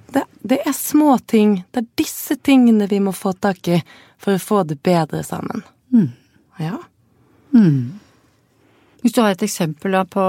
Det, 0.08 0.24
det, 0.42 0.58
er 0.66 0.74
små 0.74 1.18
ting. 1.18 1.60
Det 1.70 1.84
er 1.84 1.90
disse 2.00 2.34
tingene 2.42 2.88
vi 2.90 2.98
må 3.02 3.12
få 3.14 3.32
tak 3.38 3.70
i 3.70 3.78
for 4.18 4.34
å 4.34 4.42
få 4.42 4.64
det 4.66 4.80
bedre 4.82 5.22
sammen. 5.22 5.62
Mm. 5.94 6.10
Ja. 6.58 6.80
Mm. 7.54 8.00
Hvis 9.04 9.14
du 9.14 9.22
har 9.22 9.36
et 9.36 9.46
eksempel 9.46 9.94
da 9.94 10.02
på 10.08 10.24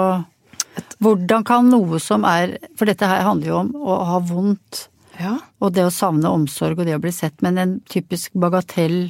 hvordan 1.02 1.43
kan 1.43 1.67
noe 1.67 1.97
som 1.99 2.23
er 2.28 2.54
For 2.78 2.88
dette 2.88 3.08
her 3.10 3.25
handler 3.25 3.49
jo 3.49 3.58
om 3.63 3.71
å 3.75 3.97
ha 4.08 4.19
vondt 4.23 4.86
ja. 5.19 5.36
Og 5.60 5.73
det 5.75 5.86
å 5.86 5.93
savne 5.93 6.32
omsorg 6.32 6.79
og 6.79 6.88
det 6.88 6.95
å 6.97 7.03
bli 7.03 7.12
sett, 7.13 7.41
men 7.45 7.60
en 7.60 7.79
typisk 7.89 8.36
bagatell 8.39 9.10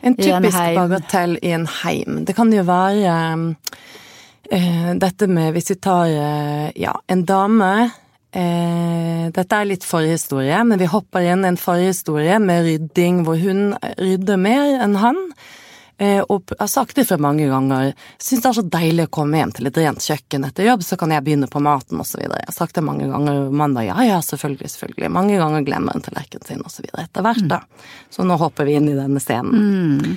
en 0.00 0.16
typisk 0.16 0.58
bagatell 0.76 1.38
i 1.42 1.54
en 1.56 1.66
heim. 1.80 2.20
Det 2.28 2.34
kan 2.36 2.52
jo 2.52 2.64
være 2.68 3.14
uh, 4.52 4.92
dette 5.00 5.28
med 5.30 5.54
Hvis 5.56 5.72
vi 5.72 5.78
tar 5.82 6.10
uh, 6.12 6.66
ja, 6.76 6.94
en 7.08 7.24
dame 7.24 7.70
uh, 7.88 9.24
Dette 9.32 9.56
er 9.56 9.70
litt 9.70 9.86
forhistorie, 9.86 10.62
men 10.64 10.80
vi 10.80 10.90
hopper 10.90 11.24
inn 11.32 11.46
i 11.46 11.52
en 11.52 11.60
forhistorie 11.60 12.38
med 12.42 12.66
rydding 12.66 13.24
hvor 13.26 13.40
hun 13.40 13.74
rydder 13.96 14.40
mer 14.40 14.76
enn 14.84 14.98
han. 15.00 15.18
Eh, 16.00 16.22
og 16.32 16.48
jeg 16.48 16.56
har 16.62 16.70
sagt 16.72 16.96
det 16.96 17.04
for 17.10 17.20
mange 17.20 17.44
ganger. 17.50 17.90
Syns 18.16 18.40
det 18.40 18.48
er 18.48 18.56
så 18.56 18.64
deilig 18.72 19.04
å 19.04 19.12
komme 19.18 19.40
hjem 19.40 19.50
til 19.56 19.68
et 19.68 19.80
rent 19.82 20.00
kjøkken 20.00 20.46
etter 20.48 20.64
jobb, 20.64 20.84
så 20.86 20.96
kan 21.00 21.12
jeg 21.12 21.26
begynne 21.26 21.48
på 21.50 21.60
maten 21.60 22.00
osv. 22.00 22.22
Jeg 22.24 22.46
har 22.46 22.56
sagt 22.56 22.78
det 22.78 22.84
mange 22.86 23.08
ganger. 23.10 23.50
Mandag 23.52 23.90
ja, 23.90 23.98
ja, 24.08 24.20
selvfølgelig, 24.24 24.70
selvfølgelig. 24.72 25.10
Mange 25.12 25.36
ganger 25.40 25.66
glemmer 25.66 25.96
en 25.96 26.06
tallerkenen 26.06 26.46
sin 26.48 26.64
osv. 26.64 26.88
Etter 26.88 27.26
hvert, 27.26 27.44
da. 27.50 27.60
Så 28.08 28.24
nå 28.24 28.38
hopper 28.40 28.68
vi 28.68 28.78
inn 28.78 28.88
i 28.88 28.96
denne 28.96 29.20
scenen. 29.20 29.68
Mm. 30.00 30.16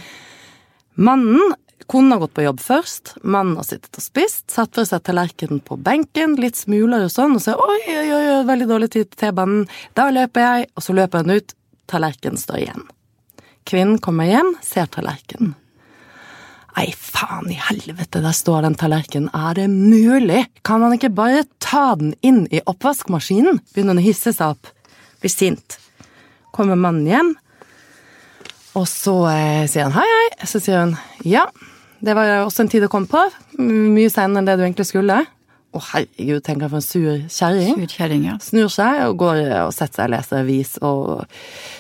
Mannen 1.03 1.51
Konen 1.83 2.13
har 2.13 2.21
gått 2.21 2.33
på 2.37 2.45
jobb 2.45 2.61
først, 2.63 3.09
mannen 3.27 3.57
har 3.59 3.65
sittet 3.67 3.97
og 3.99 4.05
spist, 4.05 4.45
satt 4.53 4.71
for 4.77 4.87
seg 4.87 5.01
tallerkenen 5.03 5.59
på 5.67 5.75
benken, 5.83 6.37
litt 6.39 6.55
smuler 6.55 7.03
og 7.03 7.11
sånn, 7.11 7.35
og 7.35 7.43
så 7.43 7.57
oi, 7.59 7.81
oi, 7.91 8.05
oi, 8.07 8.21
veldig 8.47 8.67
dårlig 8.69 8.89
tid 8.93 9.09
til 9.09 9.19
T-banen, 9.19 9.65
da 9.99 10.07
løper 10.15 10.45
jeg, 10.45 10.69
og 10.79 10.85
så 10.85 10.95
løper 10.95 11.25
han 11.25 11.35
ut, 11.35 11.51
tallerkenen 11.91 12.39
står 12.39 12.61
igjen. 12.61 12.87
Kvinnen 13.67 13.99
kommer 13.99 14.31
hjem, 14.31 14.55
ser 14.63 14.87
tallerkenen. 14.95 15.57
Nei, 16.73 16.87
faen 16.97 17.51
i 17.53 17.57
helvete, 17.59 18.21
der 18.23 18.33
står 18.33 18.65
den 18.65 18.75
tallerkenen. 18.79 19.29
Er 19.35 19.53
det 19.59 19.67
mulig? 19.69 20.47
Kan 20.65 20.81
man 20.81 20.95
ikke 20.95 21.11
bare 21.13 21.45
ta 21.61 21.93
den 21.99 22.15
inn 22.25 22.47
i 22.49 22.63
oppvaskmaskinen? 22.65 23.61
Begynner 23.75 23.93
hun 23.93 24.01
å 24.01 24.07
hisse 24.07 24.33
seg 24.33 24.55
opp. 24.55 24.71
Blir 25.21 25.33
sint. 25.33 25.77
Kommer 26.53 26.77
mannen 26.77 27.05
hjem, 27.09 27.33
og 28.77 28.87
så 28.89 29.13
eh, 29.29 29.65
sier 29.69 29.85
han 29.87 29.95
hei, 29.97 30.07
hei. 30.09 30.47
Så 30.49 30.61
sier 30.61 30.81
hun 30.81 30.95
ja, 31.29 31.45
det 32.03 32.15
var 32.17 32.41
også 32.43 32.65
en 32.65 32.71
tid 32.73 32.85
å 32.85 32.91
komme 32.91 33.09
på. 33.09 33.21
Mye 33.61 34.09
senere 34.11 34.41
enn 34.41 34.49
det 34.49 34.57
du 34.57 34.65
egentlig 34.65 34.89
skulle. 34.89 35.21
Å, 35.73 35.79
herregud, 35.89 36.43
tenker 36.45 36.67
jeg 36.67 36.71
for 36.71 36.79
en 36.79 36.85
sur 36.85 37.87
kjerring. 37.89 38.25
Ja. 38.27 38.35
Snur 38.43 38.69
seg 38.69 38.99
og 39.07 39.15
går 39.23 39.39
og 39.63 39.71
setter 39.73 40.03
seg 40.03 40.05
og 40.05 40.13
leser 40.13 40.41
avis 40.43 40.73
og 40.85 41.23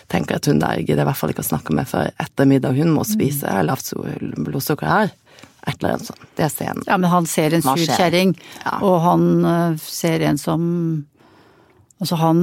tenker 0.09 0.39
at 0.39 0.49
hun 0.49 0.61
der 0.63 0.81
gidder 0.81 1.05
i 1.05 1.09
hvert 1.11 1.19
fall 1.19 1.33
ikke 1.33 1.45
å 1.45 1.51
snakke 1.51 1.75
med 1.77 1.89
før 1.89 2.09
etter 2.21 2.49
middag. 2.49 2.79
Hun 2.79 2.95
må 2.95 3.05
spise. 3.05 3.45
mm. 3.45 3.67
lavt 3.69 3.93
blodsukker 4.47 4.89
her. 4.89 5.13
Et 5.63 5.77
eller 5.77 5.93
annet 5.93 6.09
sånt. 6.09 6.25
Det 6.35 6.43
er 6.47 6.51
scenen. 6.51 6.83
Ja, 6.89 6.97
men 6.99 7.13
han 7.13 7.29
ser 7.29 7.53
en 7.55 7.63
sur 7.63 7.85
kjerring, 7.85 8.33
ja. 8.65 8.79
og 8.83 8.97
han 9.05 9.27
uh, 9.45 9.79
ser 9.79 10.25
en 10.27 10.41
som 10.41 10.63
Altså, 12.03 12.17
han 12.19 12.39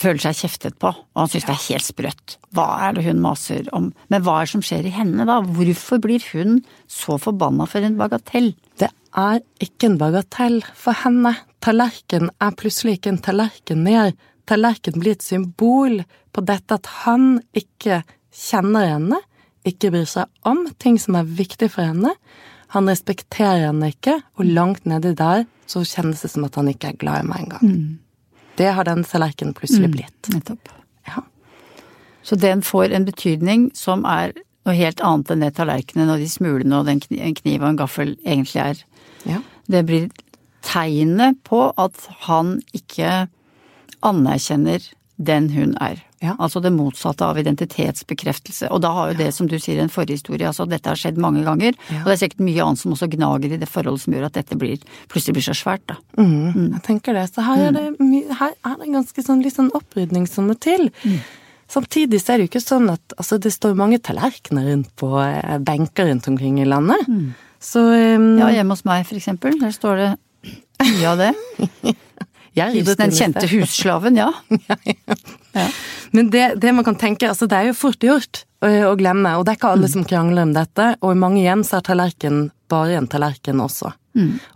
føler 0.00 0.22
seg 0.22 0.38
kjeftet 0.38 0.78
på, 0.80 0.92
og 0.92 1.18
han 1.18 1.30
synes 1.30 1.46
det 1.48 1.54
er 1.54 1.66
helt 1.66 1.86
sprøtt. 1.86 2.36
Hva 2.56 2.66
er 2.86 2.96
det 2.96 3.04
hun 3.06 3.22
maser 3.22 3.68
om? 3.76 3.90
Men 4.12 4.24
hva 4.24 4.38
er 4.38 4.48
det 4.48 4.54
som 4.54 4.64
skjer 4.64 4.88
i 4.88 4.94
henne, 4.94 5.26
da? 5.28 5.40
Hvorfor 5.44 6.00
blir 6.02 6.24
hun 6.32 6.60
så 6.90 7.18
forbanna 7.20 7.66
for 7.70 7.84
en 7.84 7.98
bagatell? 8.00 8.52
Det 8.80 8.90
er 9.18 9.42
ikke 9.62 9.90
en 9.90 9.98
bagatell 10.00 10.60
for 10.78 10.96
henne. 11.04 11.34
Tallerken 11.64 12.30
er 12.40 12.56
plutselig 12.56 12.98
ikke 12.98 13.14
en 13.14 13.24
tallerken 13.24 13.84
mer. 13.86 14.14
Tallerken 14.48 15.00
blir 15.02 15.18
et 15.18 15.26
symbol 15.26 16.00
på 16.34 16.46
dette 16.46 16.80
at 16.80 16.88
han 17.04 17.42
ikke 17.56 18.02
kjenner 18.34 18.94
henne, 18.94 19.20
ikke 19.66 19.90
bryr 19.92 20.08
seg 20.08 20.48
om 20.48 20.64
ting 20.80 20.96
som 21.02 21.18
er 21.18 21.28
viktig 21.28 21.68
for 21.74 21.84
henne. 21.84 22.14
Han 22.74 22.88
respekterer 22.88 23.66
henne 23.66 23.90
ikke, 23.90 24.20
og 24.38 24.46
langt 24.46 24.86
nedi 24.88 25.12
der 25.18 25.44
så 25.70 25.82
kjennes 25.86 26.22
det 26.24 26.30
som 26.32 26.46
at 26.46 26.56
han 26.58 26.70
ikke 26.70 26.92
er 26.92 27.00
glad 27.02 27.24
i 27.24 27.28
meg 27.28 27.44
engang. 27.44 27.66
Mm. 27.66 27.98
Det 28.60 28.68
har 28.76 28.84
den 28.84 29.02
tallerkenen 29.08 29.56
plutselig 29.56 29.88
mm, 29.88 29.96
blitt. 29.96 30.30
Nettopp. 30.34 30.68
Ja. 31.08 31.24
Så 32.22 32.36
den 32.36 32.62
får 32.66 32.92
en 32.92 33.08
betydning 33.08 33.70
som 33.74 34.04
er 34.04 34.34
noe 34.68 34.76
helt 34.76 35.00
annet 35.00 35.32
enn 35.32 35.44
det 35.46 35.54
tallerkenen 35.56 36.12
og 36.12 36.20
de 36.20 36.28
smulene 36.28 36.80
og 36.80 36.90
den 36.90 37.00
kniv 37.00 37.62
og 37.62 37.70
en 37.70 37.80
gaffel 37.80 38.14
egentlig 38.20 38.60
er. 38.62 38.82
Ja. 39.24 39.40
Det 39.70 39.84
blir 39.88 40.10
tegnet 40.66 41.40
på 41.48 41.70
at 41.80 42.04
han 42.26 42.58
ikke 42.76 43.30
anerkjenner 44.04 44.84
den 45.20 45.50
hun 45.52 45.74
er. 45.84 45.98
Ja. 46.24 46.34
Altså 46.40 46.60
det 46.64 46.70
motsatte 46.72 47.24
av 47.24 47.36
identitetsbekreftelse. 47.40 48.68
Og 48.72 48.80
da 48.84 48.90
har 48.96 49.10
jo 49.12 49.18
det, 49.18 49.26
som 49.36 49.48
du 49.48 49.54
sier, 49.60 49.78
en 49.82 49.92
forhistorie. 49.92 50.46
Altså 50.48 50.64
dette 50.68 50.88
har 50.88 50.96
skjedd 51.00 51.18
mange 51.20 51.42
ganger. 51.44 51.76
Ja. 51.92 52.02
Og 52.02 52.08
det 52.10 52.14
er 52.16 52.20
sikkert 52.22 52.44
mye 52.46 52.64
annet 52.64 52.80
som 52.82 52.94
også 52.96 53.08
gnager 53.12 53.52
i 53.52 53.58
det 53.60 53.68
forholdet 53.68 54.04
som 54.04 54.16
gjør 54.16 54.26
at 54.30 54.36
dette 54.38 54.56
blir, 54.60 54.80
plutselig 55.12 55.36
blir 55.38 55.46
så 55.48 55.56
svært, 55.56 55.84
da. 55.92 55.96
Mm, 56.20 56.72
Jeg 56.78 56.82
tenker 56.88 57.16
det. 57.16 57.26
Så 57.34 57.44
her 57.44 57.66
er 57.68 57.76
det, 57.76 57.84
my- 58.00 58.26
her 58.40 58.52
er 58.64 58.76
det 58.80 58.90
ganske 58.96 59.24
sånn 59.28 59.44
litt 59.44 59.56
sånn 59.56 59.70
opprydning 59.76 60.26
som 60.28 60.48
må 60.48 60.56
til. 60.60 60.88
Samtidig 61.70 62.18
så 62.20 62.32
er 62.34 62.40
det 62.40 62.48
jo 62.48 62.50
ikke 62.54 62.64
sånn 62.64 62.88
at 62.90 63.14
altså 63.16 63.38
det 63.40 63.52
står 63.54 63.76
mange 63.78 64.00
tallerkener 64.02 64.72
rundt 64.72 64.88
på 64.98 65.12
eh, 65.22 65.58
benker 65.62 66.08
rundt 66.10 66.26
omkring 66.32 66.58
i 66.60 66.66
landet. 66.68 67.06
Så 67.62 67.80
um, 67.84 68.32
Ja, 68.40 68.48
hjemme 68.56 68.74
hos 68.74 68.84
meg 68.88 69.04
for 69.06 69.16
eksempel, 69.20 69.54
der 69.60 69.70
står 69.76 70.00
det 70.00 70.10
mye 70.80 71.12
av 71.12 71.20
det. 71.20 71.32
jeg 72.58 72.74
ryddet 72.74 72.98
Den 72.98 73.14
kjente 73.14 73.46
husslaven, 73.52 74.18
ja. 74.22 74.30
ja. 75.54 75.66
Men 76.10 76.30
det, 76.34 76.46
det 76.62 76.72
man 76.74 76.86
kan 76.86 76.98
tenke, 76.98 77.28
altså 77.30 77.46
det 77.50 77.58
er 77.58 77.70
jo 77.70 77.78
fort 77.78 78.02
gjort 78.02 78.44
å, 78.64 78.70
å 78.90 78.94
glemme, 78.98 79.36
og 79.38 79.46
det 79.46 79.54
er 79.54 79.60
ikke 79.60 79.74
alle 79.76 79.90
som 79.92 80.06
krangler 80.08 80.48
om 80.48 80.54
dette, 80.56 80.92
og 81.00 81.14
i 81.14 81.20
mange 81.20 81.44
hjem 81.44 81.62
så 81.66 81.78
er 81.78 81.86
tallerken 81.90 82.48
bare 82.70 82.98
en 82.98 83.10
tallerken 83.10 83.62
også. 83.62 83.92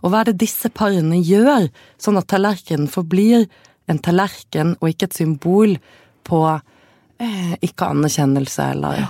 Og 0.03 0.11
hva 0.11 0.21
er 0.21 0.31
det 0.31 0.41
disse 0.43 0.69
parene 0.73 1.19
gjør, 1.23 1.69
sånn 2.01 2.19
at 2.19 2.27
tallerkenen 2.31 2.89
forblir 2.91 3.45
en 3.91 4.01
tallerken 4.03 4.75
og 4.81 4.89
ikke 4.91 5.09
et 5.09 5.19
symbol 5.19 5.75
på 6.27 6.41
eh, 7.21 7.53
ikke 7.63 7.91
anerkjennelse 7.93 8.71
eller 8.75 9.05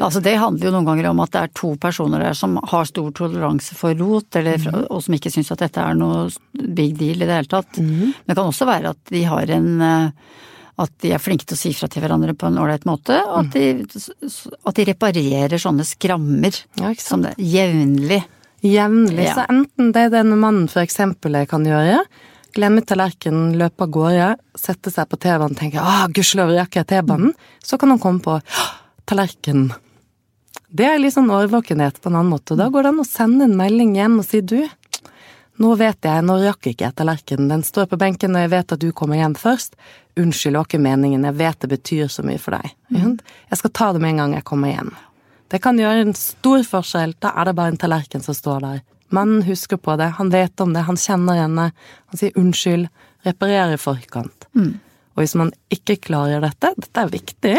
Altså 0.00 0.20
Det 0.24 0.34
handler 0.40 0.68
jo 0.68 0.72
noen 0.74 0.88
ganger 0.88 1.10
om 1.10 1.22
at 1.24 1.32
det 1.34 1.42
er 1.42 1.54
to 1.56 1.74
personer 1.80 2.22
der 2.22 2.36
som 2.36 2.58
har 2.62 2.88
stor 2.88 3.12
toleranse 3.16 3.76
for 3.78 3.96
rot, 3.98 4.28
eller, 4.38 4.60
og 4.90 5.02
som 5.04 5.16
ikke 5.16 5.32
syns 5.32 5.52
at 5.54 5.62
dette 5.64 5.82
er 5.82 5.96
noe 5.98 6.26
big 6.52 6.96
deal 6.98 7.22
i 7.22 7.28
det 7.28 7.38
hele 7.40 7.50
tatt. 7.50 7.80
Men 7.80 8.12
det 8.26 8.36
kan 8.36 8.50
også 8.50 8.68
være 8.68 8.94
at 8.96 9.12
de 9.14 9.24
har 9.28 9.56
en 9.56 9.70
eh, 9.82 10.36
At 10.76 10.92
de 11.00 11.08
er 11.16 11.22
flinke 11.22 11.46
til 11.48 11.56
å 11.56 11.60
si 11.60 11.70
fra 11.72 11.88
til 11.88 12.02
hverandre 12.04 12.34
på 12.36 12.50
en 12.50 12.58
ålreit 12.60 12.84
måte, 12.84 13.16
og 13.24 13.46
at 13.46 13.54
de, 13.54 13.86
at 14.68 14.76
de 14.76 14.84
reparerer 14.90 15.56
sånne 15.56 15.86
skrammer 15.88 16.52
Ja, 16.76 16.90
som 17.00 17.22
det 17.24 17.32
jevnlig. 17.40 18.18
Jevnlig. 18.60 19.24
Ja. 19.24 19.38
Så 19.38 19.46
enten 19.48 19.94
det 19.96 20.10
den 20.12 20.34
mannen 20.36 20.66
for 20.68 20.82
eksempel 20.84 21.38
kan 21.48 21.64
gjøre, 21.64 22.02
glemme 22.56 22.84
tallerkenen, 22.84 23.56
løpe 23.56 23.86
av 23.86 23.94
gårde, 23.96 24.28
sette 24.58 24.92
seg 24.92 25.08
på 25.08 25.16
T-banen 25.20 25.56
og 25.56 25.60
tenke 25.60 25.80
'Å, 25.80 26.12
gudskjelov 26.12 26.52
rakk 26.56 26.76
jeg 26.76 26.88
T-banen', 26.92 27.32
så 27.64 27.78
kan 27.80 27.92
han 27.92 28.02
komme 28.02 28.20
på 28.20 28.36
tallerkenen. 29.08 29.72
Det 30.68 30.86
er 30.86 30.98
litt 30.98 31.14
sånn 31.14 31.30
årvåkenhet 31.30 32.00
på 32.02 32.10
en 32.10 32.18
annen 32.18 32.32
måte. 32.34 32.56
Da 32.58 32.68
går 32.72 32.86
det 32.86 32.92
an 32.94 33.02
å 33.02 33.06
sende 33.06 33.46
en 33.46 33.56
melding 33.58 33.94
hjem 33.96 34.18
og 34.20 34.26
si 34.26 34.40
'du, 34.40 34.66
nå 35.62 35.74
vet 35.80 36.04
jeg, 36.04 36.24
nå 36.26 36.36
rakk 36.42 36.68
ikke 36.68 36.84
jeg 36.84 36.96
tallerkenen, 36.98 37.48
den 37.48 37.62
står 37.64 37.86
på 37.88 37.96
benken 37.96 38.34
og 38.36 38.44
jeg 38.44 38.52
vet 38.52 38.72
at 38.72 38.80
du 38.82 38.90
kommer 38.92 39.16
hjem 39.16 39.34
først'. 39.34 39.78
Unnskyld, 40.16 40.52
det 40.52 40.58
var 40.58 40.68
ikke 40.68 40.82
meningen, 40.82 41.24
jeg 41.24 41.36
vet 41.36 41.60
det 41.60 41.70
betyr 41.70 42.08
så 42.08 42.22
mye 42.24 42.40
for 42.40 42.56
deg. 42.56 42.72
Mm. 42.90 43.18
Jeg 43.50 43.58
skal 43.58 43.70
ta 43.70 43.92
det 43.92 44.00
med 44.00 44.10
en 44.10 44.16
gang 44.16 44.34
jeg 44.34 44.44
kommer 44.44 44.72
hjem. 44.72 44.92
Det 45.48 45.62
kan 45.62 45.78
gjøre 45.78 46.06
en 46.06 46.14
stor 46.14 46.62
forskjell. 46.66 47.14
Da 47.20 47.32
er 47.36 47.44
det 47.44 47.54
bare 47.54 47.68
en 47.68 47.76
tallerken 47.76 48.22
som 48.24 48.34
står 48.34 48.60
der. 48.60 48.80
Mannen 49.14 49.44
husker 49.46 49.76
på 49.76 49.94
det, 49.96 50.08
han 50.18 50.30
vet 50.30 50.60
om 50.60 50.72
det, 50.74 50.82
han 50.88 50.96
kjenner 50.96 51.38
henne. 51.38 51.70
Han 52.10 52.18
sier 52.18 52.34
unnskyld, 52.34 52.88
reparerer 53.28 53.76
i 53.76 53.78
forkant. 53.78 54.48
Og 55.14 55.22
hvis 55.22 55.36
man 55.38 55.52
ikke 55.72 55.96
klarer 56.08 56.42
dette, 56.42 56.72
dette 56.76 57.00
er 57.00 57.12
viktig, 57.12 57.56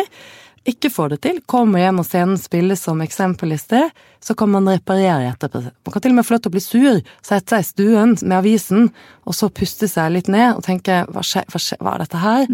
ikke 0.67 0.89
får 0.91 1.13
det 1.13 1.17
til, 1.23 1.37
kommer 1.47 1.79
hjem 1.79 2.01
og 2.01 2.07
scenen 2.07 2.39
spilles 2.39 2.81
som 2.83 2.99
eksempel 3.03 3.53
i 3.55 3.59
sted, 3.61 3.93
så 4.23 4.35
kan 4.37 4.51
man 4.51 4.67
reparere 4.67 5.29
etterpå. 5.29 5.61
Man 5.63 5.93
kan 5.93 6.03
til 6.03 6.11
og 6.11 6.17
med 6.17 6.27
få 6.27 6.35
lov 6.35 6.41
til 6.43 6.51
å 6.51 6.55
bli 6.57 6.63
sur, 6.63 6.99
sette 7.23 7.53
seg 7.55 7.63
i 7.63 7.67
stuen 7.69 8.15
med 8.23 8.35
avisen, 8.41 8.89
og 9.23 9.37
så 9.37 9.49
puste 9.53 9.87
seg 9.91 10.11
litt 10.15 10.31
ned 10.31 10.57
og 10.57 10.65
tenke 10.67 11.05
hva, 11.07 11.23
skje, 11.25 11.45
hva, 11.51 11.61
skje, 11.63 11.79
hva 11.79 11.93
er 11.95 12.03
dette 12.03 12.23
her? 12.23 12.51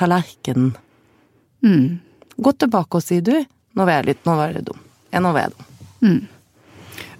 Tallerkenen. 0.00 0.72
Gå 2.36 2.52
tilbake 2.60 3.00
og 3.00 3.04
si 3.04 3.20
du, 3.24 3.34
nå 3.76 3.84
var 3.84 4.00
jeg 4.00 4.12
litt, 4.12 4.24
nå 4.28 4.38
var 4.38 4.56
jeg 4.56 4.64
dum. 4.70 4.80
Ja, 5.12 5.20
nå 5.24 5.34
var 5.36 5.46
jeg 5.46 5.54
dum. 5.56 6.16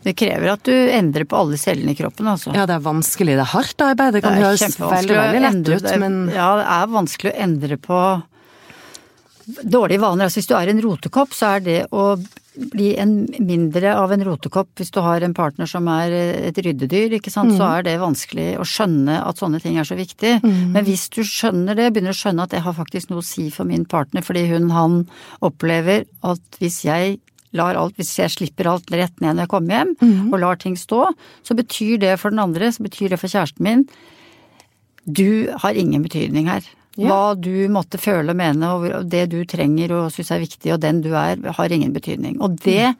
Det 0.06 0.14
krever 0.14 0.52
at 0.52 0.62
du 0.62 0.72
endrer 0.72 1.26
på 1.26 1.34
alle 1.40 1.58
cellene 1.58 1.92
i 1.92 1.98
kroppen, 1.98 2.28
altså. 2.30 2.52
Ja, 2.54 2.62
det 2.68 2.76
er 2.76 2.84
vanskelig, 2.84 3.34
det 3.34 3.42
er 3.42 3.50
hardt 3.50 3.82
arbeid, 3.82 4.14
det 4.14 4.22
kan 4.22 4.36
Det 4.38 4.44
høres 4.44 4.78
veldig, 4.78 5.16
veldig 5.18 5.40
lett 5.42 5.70
ut, 5.72 5.88
men 5.98 6.18
Ja, 6.30 6.52
det 6.60 6.66
er 6.76 6.92
vanskelig 6.94 7.32
å 7.32 7.38
endre 7.48 7.78
på 7.82 8.00
dårlige 9.46 10.00
vaner. 10.02 10.26
Altså 10.26 10.40
hvis 10.40 10.48
du 10.50 10.54
er 10.58 10.68
en 10.72 10.80
rotekopp, 10.82 11.32
så 11.36 11.56
er 11.56 11.60
det 11.66 11.78
å 11.94 12.16
bli 12.56 12.94
en 12.98 13.26
mindre 13.44 13.90
av 13.94 14.12
en 14.14 14.22
rotekopp 14.24 14.80
hvis 14.80 14.90
du 14.94 14.98
har 15.04 15.20
en 15.22 15.34
partner 15.36 15.68
som 15.68 15.86
er 15.92 16.10
et 16.48 16.56
ryddedyr, 16.64 17.12
ikke 17.18 17.30
sant, 17.30 17.52
Mm. 17.52 17.58
så 17.58 17.66
er 17.78 17.82
det 17.84 17.98
vanskelig 18.00 18.56
å 18.56 18.64
skjønne 18.64 19.18
at 19.26 19.36
sånne 19.36 19.60
ting 19.60 19.76
er 19.76 19.84
så 19.84 19.94
viktig. 19.98 20.42
Men 20.42 20.84
hvis 20.84 21.08
du 21.12 21.20
skjønner 21.22 21.76
det, 21.76 21.92
begynner 21.92 22.14
å 22.16 22.20
skjønne 22.22 22.42
at 22.42 22.50
det 22.50 22.62
har 22.64 22.72
faktisk 22.72 23.10
noe 23.10 23.20
å 23.20 23.24
si 23.28 23.50
for 23.50 23.64
min 23.68 23.84
partner, 23.84 24.22
fordi 24.22 24.46
hun, 24.48 24.70
han 24.70 25.06
opplever 25.42 26.06
at 26.24 26.40
hvis 26.58 26.82
jeg 26.88 27.20
lar 27.52 27.76
alt, 27.76 27.94
hvis 27.96 28.16
jeg 28.18 28.30
slipper 28.30 28.66
alt 28.72 28.90
rett 28.90 29.20
ned 29.20 29.36
når 29.36 29.44
jeg 29.46 29.48
kommer 29.52 29.76
hjem, 29.76 29.94
Mm. 30.00 30.32
og 30.32 30.40
lar 30.40 30.56
ting 30.56 30.74
stå, 30.76 31.12
så 31.44 31.54
betyr 31.54 31.98
det 32.00 32.18
for 32.18 32.30
den 32.30 32.38
andre, 32.40 32.72
så 32.72 32.82
betyr 32.82 33.10
det 33.10 33.20
for 33.20 33.28
kjæresten 33.28 33.60
min, 33.60 33.86
du 35.06 35.52
har 35.62 35.72
ingen 35.74 36.02
betydning 36.02 36.46
her. 36.48 36.62
Ja. 36.96 37.08
Hva 37.10 37.34
du 37.36 37.68
måtte 37.72 38.00
føle 38.00 38.32
og 38.32 38.38
mene, 38.40 38.72
og 38.72 39.08
det 39.12 39.26
du 39.32 39.42
trenger 39.48 39.92
og 39.92 40.10
syns 40.14 40.32
er 40.32 40.40
viktig, 40.40 40.72
og 40.72 40.80
den 40.80 41.02
du 41.04 41.10
er, 41.12 41.36
har 41.58 41.72
ingen 41.72 41.92
betydning. 41.92 42.38
Og 42.40 42.56
det 42.64 42.94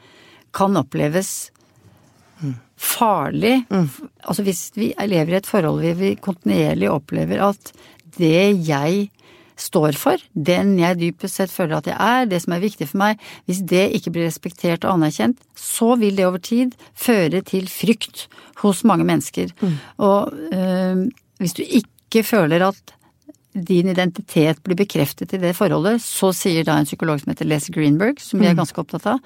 kan 0.57 0.77
oppleves 0.77 1.51
farlig. 2.77 3.65
Altså 3.73 4.45
hvis 4.45 4.71
vi 4.77 4.93
lever 5.09 5.35
i 5.35 5.41
et 5.41 5.49
forhold 5.49 5.81
hvor 5.83 6.01
vi 6.01 6.15
kontinuerlig 6.21 6.91
opplever 6.93 7.43
at 7.49 7.73
det 8.19 8.67
jeg 8.69 9.09
står 9.57 9.97
for, 9.97 10.21
den 10.33 10.75
jeg 10.79 10.99
dypest 11.01 11.41
sett 11.41 11.53
føler 11.53 11.79
at 11.79 11.89
jeg 11.89 11.97
er, 11.97 12.27
det 12.29 12.43
som 12.45 12.53
er 12.53 12.61
viktig 12.61 12.89
for 12.91 13.01
meg, 13.01 13.23
hvis 13.49 13.63
det 13.65 13.87
ikke 13.97 14.13
blir 14.13 14.29
respektert 14.29 14.85
og 14.85 14.99
anerkjent, 14.99 15.41
så 15.57 15.95
vil 15.97 16.19
det 16.19 16.27
over 16.29 16.43
tid 16.45 16.77
føre 16.93 17.41
til 17.49 17.69
frykt 17.73 18.27
hos 18.61 18.85
mange 18.85 19.09
mennesker. 19.09 19.55
Og 19.97 20.33
øh, 20.53 21.07
hvis 21.41 21.57
du 21.57 21.65
ikke 21.65 22.25
føler 22.25 22.69
at 22.69 22.96
din 23.57 23.89
identitet 23.89 24.61
blir 24.65 24.77
bekreftet 24.77 25.33
i 25.35 25.39
det 25.43 25.55
forholdet, 25.57 26.03
så 26.05 26.33
sier 26.37 26.65
da 26.67 26.77
en 26.79 26.85
psykolog 26.89 27.21
som 27.23 27.31
heter 27.33 27.47
Les 27.49 27.69
Greenberg, 27.73 28.21
som 28.21 28.41
vi 28.41 28.47
er 28.51 28.55
ganske 28.59 28.81
opptatt 28.83 29.07
av, 29.07 29.19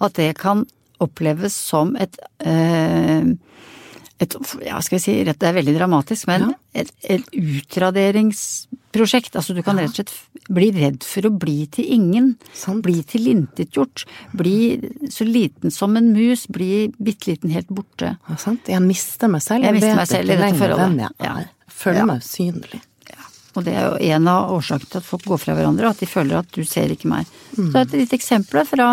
at 0.00 0.12
det 0.14 0.34
kan 0.38 0.64
oppleves 1.02 1.54
som 1.58 1.96
et 1.98 2.16
øh, 2.46 3.24
et, 4.22 4.34
ja, 4.62 4.78
skal 4.84 4.98
vi 4.98 5.02
si, 5.02 5.12
det 5.26 5.42
er 5.42 5.52
veldig 5.56 5.72
dramatisk, 5.74 6.26
men 6.30 6.52
et, 6.78 6.92
et 7.10 7.24
utraderingsprosjekt. 7.34 9.34
Altså 9.38 9.54
du 9.56 9.62
kan 9.66 9.78
rett 9.80 9.90
og 9.90 9.96
slett 9.98 10.12
bli 10.52 10.68
redd 10.76 11.02
for 11.06 11.26
å 11.26 11.30
bli 11.42 11.64
til 11.74 11.84
ingen. 11.96 12.26
Sant. 12.54 12.82
Bli 12.86 13.02
tilintetgjort. 13.08 14.04
Bli 14.38 14.54
så 15.10 15.24
liten 15.26 15.70
som 15.74 15.96
en 15.98 16.12
mus. 16.14 16.46
Bli 16.52 16.92
bitte 17.02 17.30
liten 17.32 17.50
helt 17.54 17.70
borte. 17.74 18.12
Ja, 18.28 18.36
sant? 18.38 18.68
Jeg 18.70 18.82
mister 18.84 19.28
meg 19.32 19.42
selv. 19.42 19.64
Jeg 19.66 19.74
mister 19.80 19.96
meg 19.98 20.08
selv 20.12 20.30
i 20.30 20.36
dette 20.38 20.58
forholdet. 20.60 21.08
jeg 21.18 21.32
er. 21.32 21.46
Føler 21.82 22.00
Ja. 22.04 22.06
meg 22.12 22.18
usynlig. 22.22 22.80
Og 23.54 23.64
det 23.66 23.74
er 23.76 23.88
jo 23.90 24.12
en 24.16 24.28
av 24.32 24.50
årsakene 24.54 24.88
til 24.90 25.00
at 25.02 25.04
folk 25.06 25.24
går 25.28 25.40
fra 25.42 25.54
hverandre, 25.58 25.90
at 25.92 26.00
de 26.00 26.06
føler 26.08 26.38
at 26.38 26.52
du 26.56 26.62
ser 26.64 26.92
ikke 26.94 27.10
meg. 27.10 27.26
Så 27.56 27.66
det 27.68 27.80
er 27.82 27.88
et 27.88 27.96
lite 28.04 28.16
eksempel 28.16 28.64
fra 28.68 28.86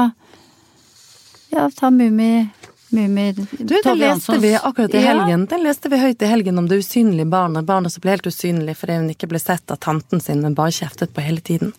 ja, 1.49 1.69
ta 1.73 1.89
Mummi 1.89 2.47
Mummi 2.93 3.23
Du, 3.37 3.45
det 3.83 3.93
leste 3.97 4.35
vi 4.41 4.51
akkurat 4.57 4.93
i 4.93 5.01
Ja. 5.01 5.13
helgen. 5.13 5.45
Den 5.49 5.63
leste 5.63 5.89
vi 5.89 5.97
høyt 6.01 6.21
i 6.21 6.29
helgen 6.29 6.57
om 6.57 6.67
det 6.67 6.79
usynlige 6.81 7.29
barnet. 7.29 7.65
Barnet 7.65 7.93
som 7.93 8.01
ble 8.01 8.15
helt 8.15 8.25
usynlig 8.27 8.75
fordi 8.77 8.97
hun 8.97 9.09
ikke 9.13 9.29
ble 9.29 9.39
sett 9.41 9.69
av 9.71 9.77
tanten 9.77 10.21
sin, 10.21 10.41
men 10.41 10.55
bare 10.57 10.71
kjeftet 10.73 11.13
på 11.13 11.21
hele 11.21 11.39
tiden. 11.41 11.73